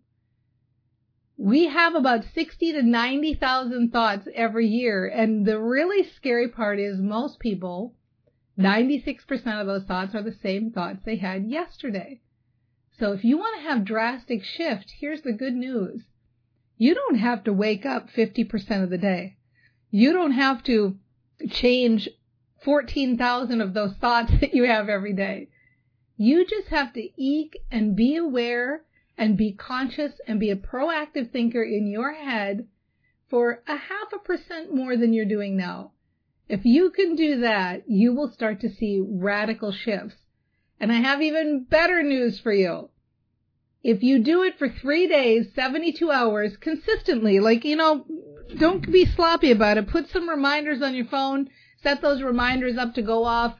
We 1.36 1.68
have 1.68 1.94
about 1.94 2.24
60 2.34 2.72
to 2.72 2.82
90,000 2.82 3.92
thoughts 3.92 4.26
every 4.34 4.66
year. 4.66 5.06
And 5.06 5.46
the 5.46 5.60
really 5.60 6.02
scary 6.02 6.48
part 6.48 6.80
is 6.80 6.98
most 6.98 7.38
people, 7.38 7.94
96% 8.58 9.60
of 9.60 9.68
those 9.68 9.84
thoughts 9.84 10.12
are 10.16 10.22
the 10.22 10.36
same 10.42 10.72
thoughts 10.72 11.04
they 11.04 11.16
had 11.16 11.46
yesterday. 11.46 12.20
So 12.98 13.12
if 13.12 13.22
you 13.22 13.38
want 13.38 13.62
to 13.62 13.68
have 13.68 13.84
drastic 13.84 14.42
shift, 14.42 14.92
here's 14.98 15.22
the 15.22 15.32
good 15.32 15.54
news. 15.54 16.02
You 16.82 16.96
don't 16.96 17.18
have 17.18 17.44
to 17.44 17.52
wake 17.52 17.86
up 17.86 18.10
50% 18.10 18.82
of 18.82 18.90
the 18.90 18.98
day. 18.98 19.36
You 19.92 20.12
don't 20.12 20.32
have 20.32 20.64
to 20.64 20.98
change 21.48 22.08
14,000 22.64 23.60
of 23.60 23.72
those 23.72 23.94
thoughts 23.94 24.32
that 24.40 24.52
you 24.52 24.64
have 24.64 24.88
every 24.88 25.12
day. 25.12 25.46
You 26.16 26.44
just 26.44 26.66
have 26.70 26.92
to 26.94 27.08
eke 27.16 27.56
and 27.70 27.94
be 27.94 28.16
aware 28.16 28.82
and 29.16 29.36
be 29.36 29.52
conscious 29.52 30.14
and 30.26 30.40
be 30.40 30.50
a 30.50 30.56
proactive 30.56 31.30
thinker 31.30 31.62
in 31.62 31.86
your 31.86 32.14
head 32.14 32.66
for 33.30 33.62
a 33.68 33.76
half 33.76 34.12
a 34.12 34.18
percent 34.18 34.74
more 34.74 34.96
than 34.96 35.12
you're 35.12 35.24
doing 35.24 35.56
now. 35.56 35.92
If 36.48 36.64
you 36.64 36.90
can 36.90 37.14
do 37.14 37.38
that, 37.42 37.88
you 37.88 38.12
will 38.12 38.32
start 38.32 38.60
to 38.62 38.68
see 38.68 39.00
radical 39.00 39.70
shifts. 39.70 40.16
And 40.80 40.90
I 40.90 40.96
have 40.96 41.22
even 41.22 41.62
better 41.62 42.02
news 42.02 42.40
for 42.40 42.52
you. 42.52 42.88
If 43.82 44.02
you 44.02 44.20
do 44.20 44.42
it 44.42 44.58
for 44.58 44.68
three 44.68 45.08
days, 45.08 45.48
72 45.54 46.10
hours 46.10 46.56
consistently, 46.56 47.40
like, 47.40 47.64
you 47.64 47.76
know, 47.76 48.04
don't 48.58 48.90
be 48.90 49.04
sloppy 49.04 49.50
about 49.50 49.78
it. 49.78 49.88
Put 49.88 50.08
some 50.10 50.28
reminders 50.28 50.82
on 50.82 50.94
your 50.94 51.06
phone. 51.06 51.50
Set 51.82 52.00
those 52.00 52.22
reminders 52.22 52.76
up 52.78 52.94
to 52.94 53.02
go 53.02 53.24
off 53.24 53.58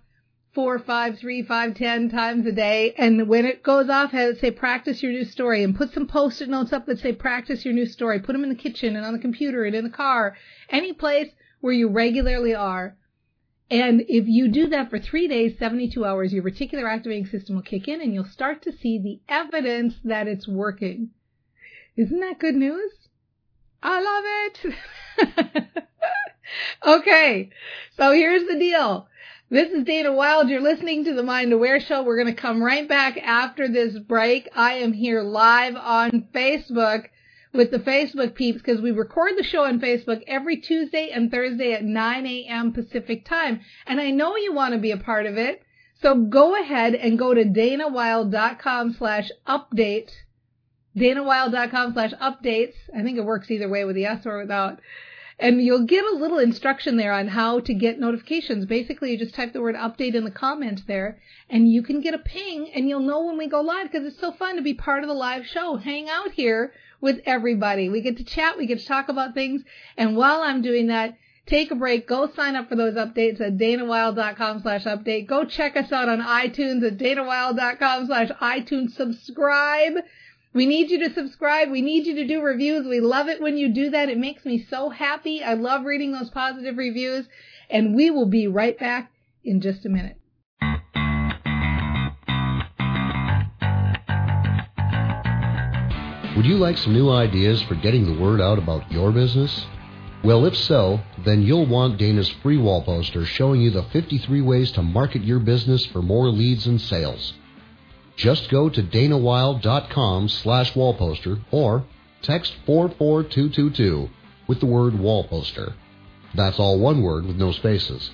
four, 0.55 0.79
five, 0.79 1.19
three, 1.19 1.43
five, 1.43 1.75
ten 1.75 2.11
times 2.11 2.47
a 2.47 2.53
day. 2.53 2.95
And 2.99 3.27
when 3.27 3.47
it 3.47 3.63
goes 3.63 3.89
off, 3.89 4.13
have 4.13 4.31
it 4.31 4.41
say 4.41 4.51
practice 4.51 5.03
your 5.03 5.13
new 5.13 5.25
story 5.25 5.65
and 5.65 5.75
put 5.75 5.93
some 5.93 6.07
post-it 6.07 6.49
notes 6.49 6.73
up 6.73 6.87
that 6.87 7.01
say 7.01 7.13
practice 7.13 7.65
your 7.65 7.75
new 7.75 7.87
story. 7.87 8.21
Put 8.21 8.33
them 8.33 8.45
in 8.45 8.51
the 8.51 8.55
kitchen 8.55 8.95
and 8.95 9.05
on 9.05 9.15
the 9.15 9.19
computer 9.19 9.65
and 9.65 9.75
in 9.75 9.85
the 9.85 9.91
car, 9.91 10.37
any 10.69 10.93
place 10.93 11.31
where 11.61 11.73
you 11.73 11.89
regularly 11.89 12.55
are. 12.55 12.97
And 13.71 14.03
if 14.09 14.27
you 14.27 14.49
do 14.49 14.69
that 14.69 14.91
for 14.91 14.99
three 14.99 15.29
days, 15.29 15.59
72 15.59 16.05
hours, 16.05 16.33
your 16.33 16.43
reticular 16.43 16.91
activating 16.91 17.27
system 17.27 17.57
will 17.57 17.63
kick 17.63 17.89
in 17.89 18.01
and 18.01 18.13
you'll 18.13 18.25
start 18.25 18.63
to 18.63 18.73
see 18.73 18.99
the 18.99 19.21
evidence 19.29 19.95
that 20.05 20.29
it's 20.29 20.47
working. 20.47 21.11
Isn't 21.97 22.21
that 22.21 22.39
good 22.39 22.55
news? 22.55 22.93
I 23.83 24.01
love 24.01 24.75
it. 25.27 25.85
okay. 26.87 27.51
So 27.97 28.13
here's 28.13 28.47
the 28.47 28.59
deal. 28.59 29.09
This 29.51 29.71
is 29.71 29.85
Dana 29.85 30.13
Wilde. 30.13 30.49
You're 30.49 30.63
listening 30.63 31.05
to 31.05 31.15
the 31.15 31.23
Mind 31.23 31.53
Aware 31.53 31.81
Show. 31.81 32.03
We're 32.03 32.17
going 32.23 32.35
to 32.35 32.41
come 32.41 32.63
right 32.63 32.89
back 32.89 33.19
after 33.19 33.69
this 33.69 33.99
break. 33.99 34.49
I 34.55 34.75
am 34.75 34.95
here 34.95 35.23
live 35.23 35.77
on 35.77 36.29
Facebook 36.35 37.09
with 37.53 37.71
the 37.71 37.79
Facebook 37.79 38.35
peeps 38.35 38.59
because 38.59 38.81
we 38.81 38.91
record 38.91 39.33
the 39.37 39.43
show 39.43 39.65
on 39.65 39.81
Facebook 39.81 40.23
every 40.27 40.57
Tuesday 40.57 41.11
and 41.13 41.31
Thursday 41.31 41.73
at 41.73 41.85
9 41.85 42.27
a.m. 42.27 42.73
Pacific 42.73 43.25
time. 43.27 43.61
And 43.87 44.01
I 44.01 44.11
know 44.11 44.37
you 44.37 44.53
want 44.53 44.73
to 44.73 44.81
be 44.81 44.91
a 44.91 44.97
part 44.97 45.27
of 45.27 45.37
it. 45.37 45.63
So 46.01 46.17
go 46.17 46.61
ahead 46.61 46.95
and 46.95 47.19
go 47.19 47.35
to 47.35 47.45
danawilde.com 47.45 48.95
slash 48.95 49.31
update. 49.47 50.11
danawilde.com 50.97 51.93
slash 51.93 52.13
updates. 52.15 52.75
I 52.97 53.03
think 53.03 53.19
it 53.19 53.25
works 53.25 53.51
either 53.51 53.69
way 53.69 53.85
with 53.85 53.97
the 53.97 54.07
S 54.07 54.27
or 54.27 54.39
without. 54.39 54.81
And 55.39 55.61
you'll 55.61 55.87
get 55.87 56.05
a 56.05 56.17
little 56.17 56.39
instruction 56.39 56.97
there 56.97 57.13
on 57.13 57.29
how 57.29 57.61
to 57.61 57.75
get 57.75 57.99
notifications. 57.99 58.65
Basically, 58.65 59.11
you 59.11 59.19
just 59.19 59.35
type 59.35 59.53
the 59.53 59.61
word 59.61 59.75
update 59.75 60.15
in 60.15 60.25
the 60.25 60.31
comments 60.31 60.83
there 60.87 61.19
and 61.51 61.71
you 61.71 61.83
can 61.83 62.01
get 62.01 62.15
a 62.15 62.19
ping 62.19 62.71
and 62.75 62.89
you'll 62.89 63.01
know 63.01 63.25
when 63.25 63.37
we 63.39 63.49
go 63.49 63.61
live 63.61 63.91
because 63.91 64.07
it's 64.07 64.21
so 64.21 64.33
fun 64.33 64.57
to 64.57 64.63
be 64.63 64.75
part 64.75 65.03
of 65.03 65.09
the 65.09 65.15
live 65.15 65.47
show. 65.47 65.77
Hang 65.77 66.09
out 66.09 66.33
here 66.33 66.73
with 67.03 67.21
everybody. 67.27 67.91
We 67.91 68.01
get 68.01 68.17
to 68.17 68.25
chat, 68.25 68.57
we 68.57 68.67
get 68.67 68.79
to 68.79 68.87
talk 68.87 69.11
about 69.11 69.35
things. 69.35 69.63
And 69.99 70.17
while 70.17 70.41
I'm 70.41 70.63
doing 70.63 70.87
that, 70.87 71.19
take 71.45 71.71
a 71.71 71.75
break, 71.75 72.09
go 72.09 72.31
sign 72.35 72.57
up 72.57 72.71
for 72.71 72.77
those 72.77 72.95
updates 72.95 73.43
at 73.43 73.59
danawilde.com 73.59 74.63
slash 74.63 74.85
update. 74.85 75.27
Go 75.27 75.45
check 75.45 75.77
us 75.77 75.93
out 75.93 76.09
on 76.09 76.23
iTunes 76.23 76.87
at 76.87 76.97
danawilde.com 76.97 78.07
slash 78.07 78.31
iTunes. 78.41 78.93
Subscribe 78.93 79.99
we 80.55 80.67
need 80.67 80.91
you 80.91 80.99
to 81.09 81.15
subscribe. 81.15 81.71
We 81.71 81.81
need 81.81 82.07
you 82.07 82.15
to 82.17 82.27
do 82.27 82.43
reviews. 82.43 82.87
We 82.87 83.01
love 83.01 83.29
it 83.29 83.41
when 83.41 83.57
you 83.57 83.73
do 83.73 83.91
that. 83.91 84.11
It 84.11 84.19
makes 84.19 84.45
me 84.45 84.67
so 84.69 84.91
happy. 84.91 85.43
I 85.43 85.55
love 85.55 85.85
reading 85.85 86.13
those 86.13 86.31
positive 86.31 86.77
reviews. 86.77 87.27
And 87.71 87.95
we 87.95 88.11
will 88.11 88.27
be 88.27 88.47
right 88.47 88.79
back 88.79 89.11
in 89.45 89.63
just 89.63 89.87
a 89.87 89.89
minute. 89.89 90.19
Would 96.43 96.51
you 96.51 96.59
like 96.59 96.77
some 96.77 96.93
new 96.93 97.09
ideas 97.09 97.63
for 97.63 97.77
getting 97.77 98.05
the 98.05 98.21
word 98.21 98.41
out 98.41 98.59
about 98.59 98.91
your 98.91 99.13
business? 99.13 99.65
Well, 100.25 100.45
if 100.45 100.57
so, 100.57 101.01
then 101.25 101.43
you'll 101.43 101.67
want 101.67 101.99
Dana's 101.99 102.31
free 102.43 102.57
wall 102.57 102.83
poster 102.83 103.25
showing 103.25 103.61
you 103.61 103.71
the 103.71 103.85
53 103.85 104.41
ways 104.41 104.73
to 104.73 104.83
market 104.83 105.23
your 105.23 105.39
business 105.39 105.87
for 105.87 106.03
more 106.03 106.31
leads 106.31 106.67
and 106.67 106.81
sales. 106.81 107.35
Just 108.17 108.51
go 108.51 108.69
to 108.69 108.83
danawilde.com 108.83 110.29
slash 110.29 110.73
wallposter 110.73 111.41
or 111.53 111.85
text 112.23 112.57
44222 112.67 114.11
with 114.49 114.59
the 114.59 114.67
word 114.67 114.95
wallposter. 114.95 115.75
That's 116.35 116.59
all 116.59 116.81
one 116.81 117.03
word 117.03 117.25
with 117.25 117.37
no 117.37 117.53
spaces. 117.53 118.11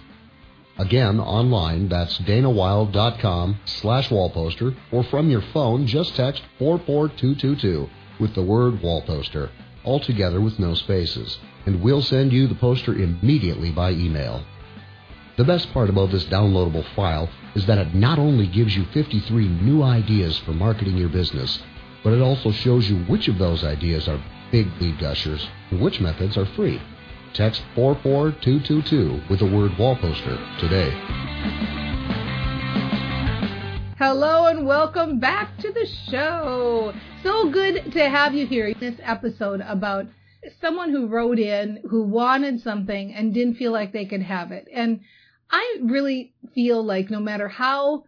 Again, 0.77 1.19
online, 1.19 1.89
that's 1.89 2.19
danawilde.com 2.19 3.61
slash 3.65 4.11
wallposter 4.11 4.77
or 4.93 5.03
from 5.05 5.31
your 5.31 5.41
phone, 5.55 5.87
just 5.87 6.15
text 6.15 6.43
44222 6.59 7.89
with 8.19 8.35
the 8.35 8.43
word 8.43 8.83
wall 8.83 9.03
poster, 9.03 9.51
all 9.85 10.01
together 10.01 10.41
with 10.41 10.59
no 10.59 10.75
spaces, 10.75 11.39
and 11.67 11.83
we'll 11.83 12.03
send 12.03 12.33
you 12.33 12.47
the 12.47 12.55
poster 12.55 12.95
immediately 12.95 13.71
by 13.71 13.93
email. 13.93 14.45
The 15.37 15.45
best 15.45 15.73
part 15.73 15.89
about 15.89 16.11
this 16.11 16.25
downloadable 16.25 16.85
file 16.97 17.29
is 17.55 17.65
that 17.67 17.79
it 17.79 17.95
not 17.95 18.19
only 18.19 18.47
gives 18.47 18.77
you 18.77 18.85
53 18.87 19.49
new 19.49 19.83
ideas 19.83 20.39
for 20.39 20.53
marketing 20.53 20.97
your 20.97 21.09
business, 21.09 21.63
but 22.03 22.13
it 22.13 22.21
also 22.21 22.51
shows 22.51 22.89
you 22.91 22.99
which 23.05 23.29
of 23.29 23.39
those 23.39 23.65
ideas 23.65 24.09
are 24.09 24.23
big 24.51 24.69
lead 24.81 24.99
gushers 24.99 25.47
and 25.71 25.81
which 25.81 26.01
methods 26.01 26.37
are 26.37 26.47
free. 26.47 26.81
Text 27.35 27.63
44222 27.75 29.29
with 29.31 29.39
the 29.41 29.47
word 29.47 29.77
wall 29.79 29.97
poster 29.97 30.39
today. 30.59 31.98
Hello 33.99 34.47
and 34.47 34.65
welcome 34.65 35.19
back 35.19 35.59
to 35.59 35.73
the 35.73 35.85
show. 36.09 36.95
So 37.25 37.51
good 37.51 37.91
to 37.95 38.09
have 38.09 38.33
you 38.33 38.47
here 38.47 38.73
this 38.73 38.95
episode 39.03 39.61
about 39.61 40.07
someone 40.61 40.91
who 40.91 41.09
wrote 41.09 41.41
in 41.41 41.83
who 41.91 42.05
wanted 42.05 42.61
something 42.61 43.13
and 43.13 43.35
didn't 43.35 43.57
feel 43.57 43.73
like 43.73 43.93
they 43.93 44.05
could 44.05 44.23
have 44.23 44.53
it. 44.53 44.69
And 44.73 45.01
I 45.51 45.79
really 45.83 46.33
feel 46.55 46.81
like 46.81 47.11
no 47.11 47.19
matter 47.19 47.49
how 47.49 48.05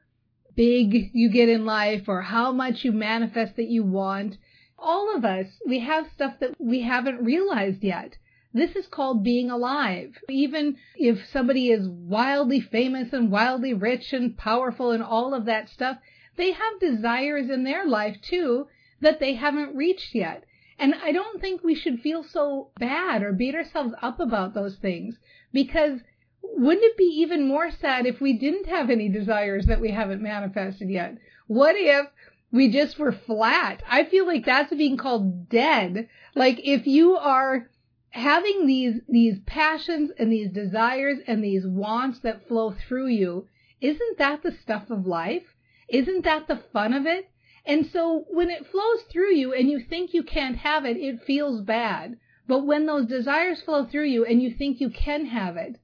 big 0.55 1.11
you 1.13 1.29
get 1.29 1.49
in 1.49 1.67
life 1.67 2.05
or 2.07 2.23
how 2.23 2.53
much 2.53 2.85
you 2.85 2.93
manifest 2.93 3.57
that 3.57 3.67
you 3.67 3.83
want, 3.83 4.37
all 4.79 5.17
of 5.17 5.25
us, 5.25 5.47
we 5.67 5.81
have 5.81 6.07
stuff 6.15 6.35
that 6.39 6.55
we 6.61 6.83
haven't 6.83 7.25
realized 7.25 7.83
yet. 7.83 8.17
This 8.53 8.75
is 8.75 8.87
called 8.89 9.23
being 9.23 9.51
alive. 9.51 10.19
Even 10.29 10.77
if 10.97 11.25
somebody 11.27 11.71
is 11.71 11.89
wildly 11.89 12.61
famous 12.61 13.13
and 13.13 13.31
wildly 13.31 13.75
rich 13.75 14.13
and 14.13 14.37
powerful 14.37 14.91
and 14.91 15.03
all 15.03 15.35
of 15.35 15.45
that 15.45 15.69
stuff, 15.69 15.99
they 16.37 16.53
have 16.53 16.81
desires 16.81 17.49
in 17.49 17.63
their 17.63 17.87
life 17.87 18.21
too 18.21 18.67
that 19.01 19.21
they 19.21 19.35
haven't 19.35 19.77
reached 19.77 20.15
yet. 20.15 20.45
And 20.79 20.95
I 20.95 21.13
don't 21.13 21.41
think 21.41 21.63
we 21.63 21.75
should 21.75 22.01
feel 22.01 22.25
so 22.25 22.71
bad 22.79 23.23
or 23.23 23.33
beat 23.33 23.55
ourselves 23.55 23.95
up 24.03 24.19
about 24.19 24.55
those 24.55 24.77
things 24.77 25.19
because 25.53 26.01
wouldn't 26.43 26.85
it 26.85 26.97
be 26.97 27.05
even 27.05 27.47
more 27.47 27.71
sad 27.71 28.07
if 28.07 28.21
we 28.21 28.33
didn't 28.33 28.67
have 28.67 28.91
any 28.91 29.09
desires 29.09 29.67
that 29.67 29.81
we 29.81 29.91
haven't 29.91 30.23
manifested 30.23 30.91
yet? 30.91 31.19
What 31.47 31.77
if 31.77 32.07
we 32.51 32.69
just 32.71 32.99
were 32.99 33.13
flat? 33.13 33.83
I 33.89 34.05
feel 34.05 34.27
like 34.27 34.45
that's 34.45 34.75
being 34.75 34.97
called 34.97 35.49
dead. 35.49 36.09
Like 36.35 36.61
if 36.65 36.87
you 36.87 37.17
are 37.17 37.70
having 38.11 38.67
these, 38.67 39.01
these 39.09 39.39
passions 39.47 40.11
and 40.19 40.33
these 40.33 40.51
desires 40.51 41.19
and 41.27 41.43
these 41.43 41.67
wants 41.67 42.21
that 42.21 42.47
flow 42.49 42.73
through 42.73 43.09
you, 43.09 43.47
isn't 43.81 44.19
that 44.19 44.43
the 44.43 44.53
stuff 44.53 44.91
of 44.91 45.07
life? 45.07 45.55
Isn't 45.89 46.25
that 46.25 46.47
the 46.47 46.61
fun 46.73 46.93
of 46.93 47.07
it? 47.07 47.31
And 47.65 47.87
so 47.87 48.25
when 48.31 48.51
it 48.51 48.67
flows 48.67 49.03
through 49.11 49.35
you 49.35 49.53
and 49.53 49.71
you 49.71 49.81
think 49.81 50.13
you 50.13 50.23
can't 50.23 50.57
have 50.57 50.85
it, 50.85 50.97
it 50.97 51.23
feels 51.23 51.61
bad. 51.63 52.19
But 52.47 52.67
when 52.67 52.87
those 52.87 53.07
desires 53.07 53.63
flow 53.63 53.85
through 53.85 54.07
you 54.07 54.25
and 54.25 54.43
you 54.43 54.53
think 54.53 54.81
you 54.81 54.91
can 54.91 55.27
have 55.27 55.57
it, 55.57 55.77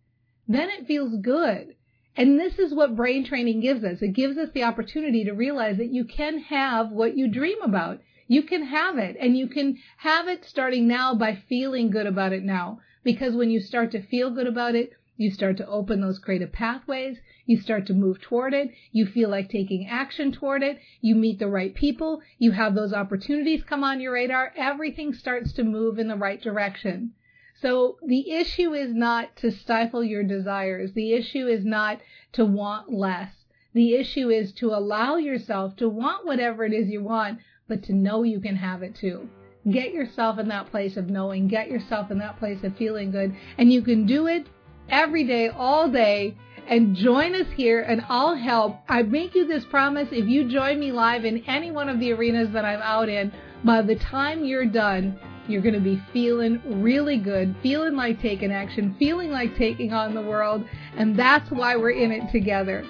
then 0.48 0.68
it 0.70 0.86
feels 0.86 1.16
good. 1.20 1.74
And 2.16 2.40
this 2.40 2.58
is 2.58 2.74
what 2.74 2.96
brain 2.96 3.24
training 3.24 3.60
gives 3.60 3.84
us. 3.84 4.00
It 4.00 4.14
gives 4.14 4.38
us 4.38 4.48
the 4.54 4.64
opportunity 4.64 5.24
to 5.24 5.32
realize 5.32 5.76
that 5.76 5.92
you 5.92 6.04
can 6.04 6.38
have 6.38 6.90
what 6.90 7.16
you 7.16 7.28
dream 7.28 7.60
about. 7.62 8.00
You 8.28 8.42
can 8.42 8.64
have 8.64 8.98
it 8.98 9.16
and 9.20 9.38
you 9.38 9.46
can 9.46 9.78
have 9.98 10.26
it 10.26 10.44
starting 10.44 10.88
now 10.88 11.14
by 11.14 11.34
feeling 11.34 11.90
good 11.90 12.06
about 12.06 12.32
it 12.32 12.42
now. 12.42 12.80
Because 13.04 13.34
when 13.34 13.50
you 13.50 13.60
start 13.60 13.92
to 13.92 14.02
feel 14.02 14.30
good 14.30 14.46
about 14.46 14.74
it, 14.74 14.92
you 15.16 15.30
start 15.30 15.56
to 15.58 15.66
open 15.68 16.00
those 16.00 16.18
creative 16.18 16.52
pathways. 16.52 17.18
You 17.46 17.58
start 17.60 17.86
to 17.86 17.94
move 17.94 18.20
toward 18.20 18.52
it. 18.52 18.70
You 18.92 19.06
feel 19.06 19.28
like 19.28 19.48
taking 19.48 19.86
action 19.86 20.32
toward 20.32 20.62
it. 20.62 20.78
You 21.00 21.14
meet 21.14 21.38
the 21.38 21.48
right 21.48 21.74
people. 21.74 22.20
You 22.38 22.50
have 22.50 22.74
those 22.74 22.92
opportunities 22.92 23.62
come 23.62 23.84
on 23.84 24.00
your 24.00 24.12
radar. 24.12 24.52
Everything 24.56 25.14
starts 25.14 25.52
to 25.52 25.64
move 25.64 25.98
in 25.98 26.08
the 26.08 26.16
right 26.16 26.42
direction. 26.42 27.12
So 27.54 27.96
the 28.04 28.30
issue 28.32 28.74
is 28.74 28.92
not 28.92 29.36
to 29.36 29.50
stifle 29.50 30.04
your 30.04 30.22
desires. 30.22 30.92
The 30.92 31.14
issue 31.14 31.46
is 31.46 31.64
not 31.64 32.00
to 32.32 32.44
want 32.44 32.92
less. 32.92 33.46
The 33.72 33.94
issue 33.94 34.28
is 34.30 34.52
to 34.54 34.74
allow 34.74 35.16
yourself 35.16 35.76
to 35.76 35.88
want 35.88 36.26
whatever 36.26 36.64
it 36.64 36.72
is 36.72 36.88
you 36.88 37.02
want, 37.02 37.38
but 37.68 37.82
to 37.84 37.92
know 37.92 38.22
you 38.22 38.40
can 38.40 38.56
have 38.56 38.82
it 38.82 38.96
too. 38.96 39.28
Get 39.70 39.92
yourself 39.92 40.38
in 40.38 40.48
that 40.48 40.70
place 40.70 40.96
of 40.96 41.10
knowing, 41.10 41.48
get 41.48 41.68
yourself 41.68 42.10
in 42.10 42.18
that 42.18 42.38
place 42.38 42.62
of 42.62 42.76
feeling 42.76 43.10
good, 43.10 43.34
and 43.58 43.72
you 43.72 43.82
can 43.82 44.06
do 44.06 44.28
it 44.28 44.46
every 44.88 45.26
day, 45.26 45.48
all 45.48 45.90
day, 45.90 46.36
and 46.68 46.94
join 46.94 47.34
us 47.34 47.46
here 47.56 47.82
and 47.82 48.02
I'll 48.08 48.36
help. 48.36 48.76
I 48.88 49.02
make 49.02 49.34
you 49.34 49.46
this 49.46 49.64
promise 49.64 50.08
if 50.12 50.28
you 50.28 50.48
join 50.48 50.78
me 50.78 50.92
live 50.92 51.24
in 51.24 51.44
any 51.44 51.70
one 51.70 51.88
of 51.88 51.98
the 51.98 52.12
arenas 52.12 52.52
that 52.52 52.64
I'm 52.64 52.82
out 52.82 53.08
in, 53.08 53.32
by 53.64 53.82
the 53.82 53.96
time 53.96 54.44
you're 54.44 54.66
done, 54.66 55.18
you're 55.48 55.62
going 55.62 55.74
to 55.74 55.80
be 55.80 56.02
feeling 56.12 56.60
really 56.82 57.18
good, 57.18 57.54
feeling 57.62 57.94
like 57.94 58.20
taking 58.20 58.52
action, 58.52 58.94
feeling 58.98 59.30
like 59.30 59.56
taking 59.56 59.92
on 59.92 60.14
the 60.14 60.22
world, 60.22 60.64
and 60.96 61.16
that's 61.16 61.50
why 61.50 61.76
we're 61.76 61.90
in 61.90 62.10
it 62.10 62.30
together. 62.32 62.84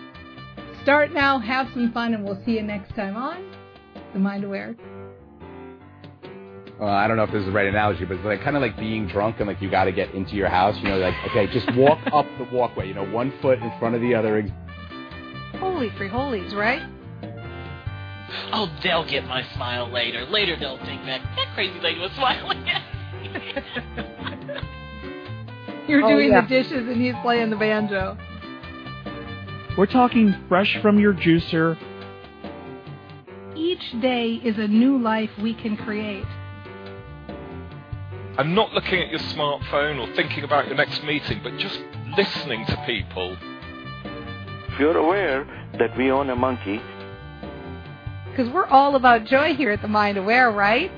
Start 0.82 1.12
now, 1.12 1.38
have 1.38 1.68
some 1.74 1.92
fun, 1.92 2.14
and 2.14 2.24
we'll 2.24 2.42
see 2.44 2.52
you 2.52 2.62
next 2.62 2.94
time 2.94 3.16
on 3.16 3.44
The 4.16 4.22
Mind 4.22 4.44
Aware. 4.44 4.74
Well, 6.80 6.88
I 6.88 7.06
don't 7.06 7.18
know 7.18 7.24
if 7.24 7.30
this 7.32 7.40
is 7.40 7.44
the 7.46 7.52
right 7.52 7.66
analogy, 7.66 8.06
but 8.06 8.14
it's 8.16 8.24
like 8.24 8.40
kind 8.42 8.56
of 8.56 8.62
like 8.62 8.74
being 8.78 9.06
drunk 9.06 9.40
and 9.40 9.46
like 9.46 9.60
you 9.60 9.70
got 9.70 9.84
to 9.84 9.92
get 9.92 10.14
into 10.14 10.36
your 10.36 10.48
house. 10.48 10.74
You 10.78 10.84
know, 10.88 10.96
like 10.96 11.12
okay, 11.30 11.46
just 11.52 11.70
walk 11.76 11.98
up 12.14 12.24
the 12.38 12.44
walkway. 12.50 12.88
You 12.88 12.94
know, 12.94 13.04
one 13.04 13.30
foot 13.42 13.58
in 13.58 13.70
front 13.78 13.94
of 13.94 14.00
the 14.00 14.14
other. 14.14 14.40
Holy 15.58 15.90
free 15.98 16.08
holies, 16.08 16.54
right? 16.54 16.80
Oh, 18.54 18.70
they'll 18.82 19.04
get 19.06 19.26
my 19.26 19.42
smile 19.54 19.90
later. 19.92 20.24
Later 20.24 20.56
they'll 20.58 20.78
think 20.78 21.04
that 21.04 21.20
that 21.36 21.48
crazy 21.54 21.78
lady 21.80 22.00
was 22.00 22.10
smiling. 22.12 22.64
Oh, 25.88 25.88
You're 25.88 26.04
Oh, 26.04 26.08
doing 26.08 26.30
yeah. 26.30 26.40
the 26.40 26.48
dishes 26.48 26.88
and 26.88 27.00
he's 27.00 27.14
playing 27.22 27.50
the 27.50 27.56
banjo. 27.56 28.16
We're 29.76 29.86
talking 29.86 30.34
fresh 30.48 30.76
from 30.80 30.98
your 30.98 31.12
juicer. 31.14 31.76
Each 33.56 34.00
day 34.02 34.34
is 34.34 34.58
a 34.58 34.68
new 34.68 34.98
life 34.98 35.30
we 35.40 35.54
can 35.54 35.76
create. 35.78 36.26
I'm 38.38 38.54
not 38.54 38.74
looking 38.74 39.00
at 39.00 39.08
your 39.08 39.20
smartphone 39.20 39.98
or 39.98 40.14
thinking 40.14 40.44
about 40.44 40.66
your 40.66 40.76
next 40.76 41.02
meeting, 41.04 41.40
but 41.42 41.56
just 41.56 41.80
listening 42.18 42.66
to 42.66 42.76
people. 42.84 43.34
If 44.68 44.78
you're 44.78 44.98
aware 44.98 45.46
that 45.78 45.96
we 45.96 46.10
own 46.10 46.28
a 46.28 46.36
monkey, 46.36 46.82
Because 48.30 48.52
we're 48.52 48.66
all 48.66 48.96
about 48.96 49.24
joy 49.24 49.54
here 49.54 49.70
at 49.70 49.80
the 49.80 49.88
Mind 49.88 50.18
Aware, 50.18 50.50
right? 50.50 50.92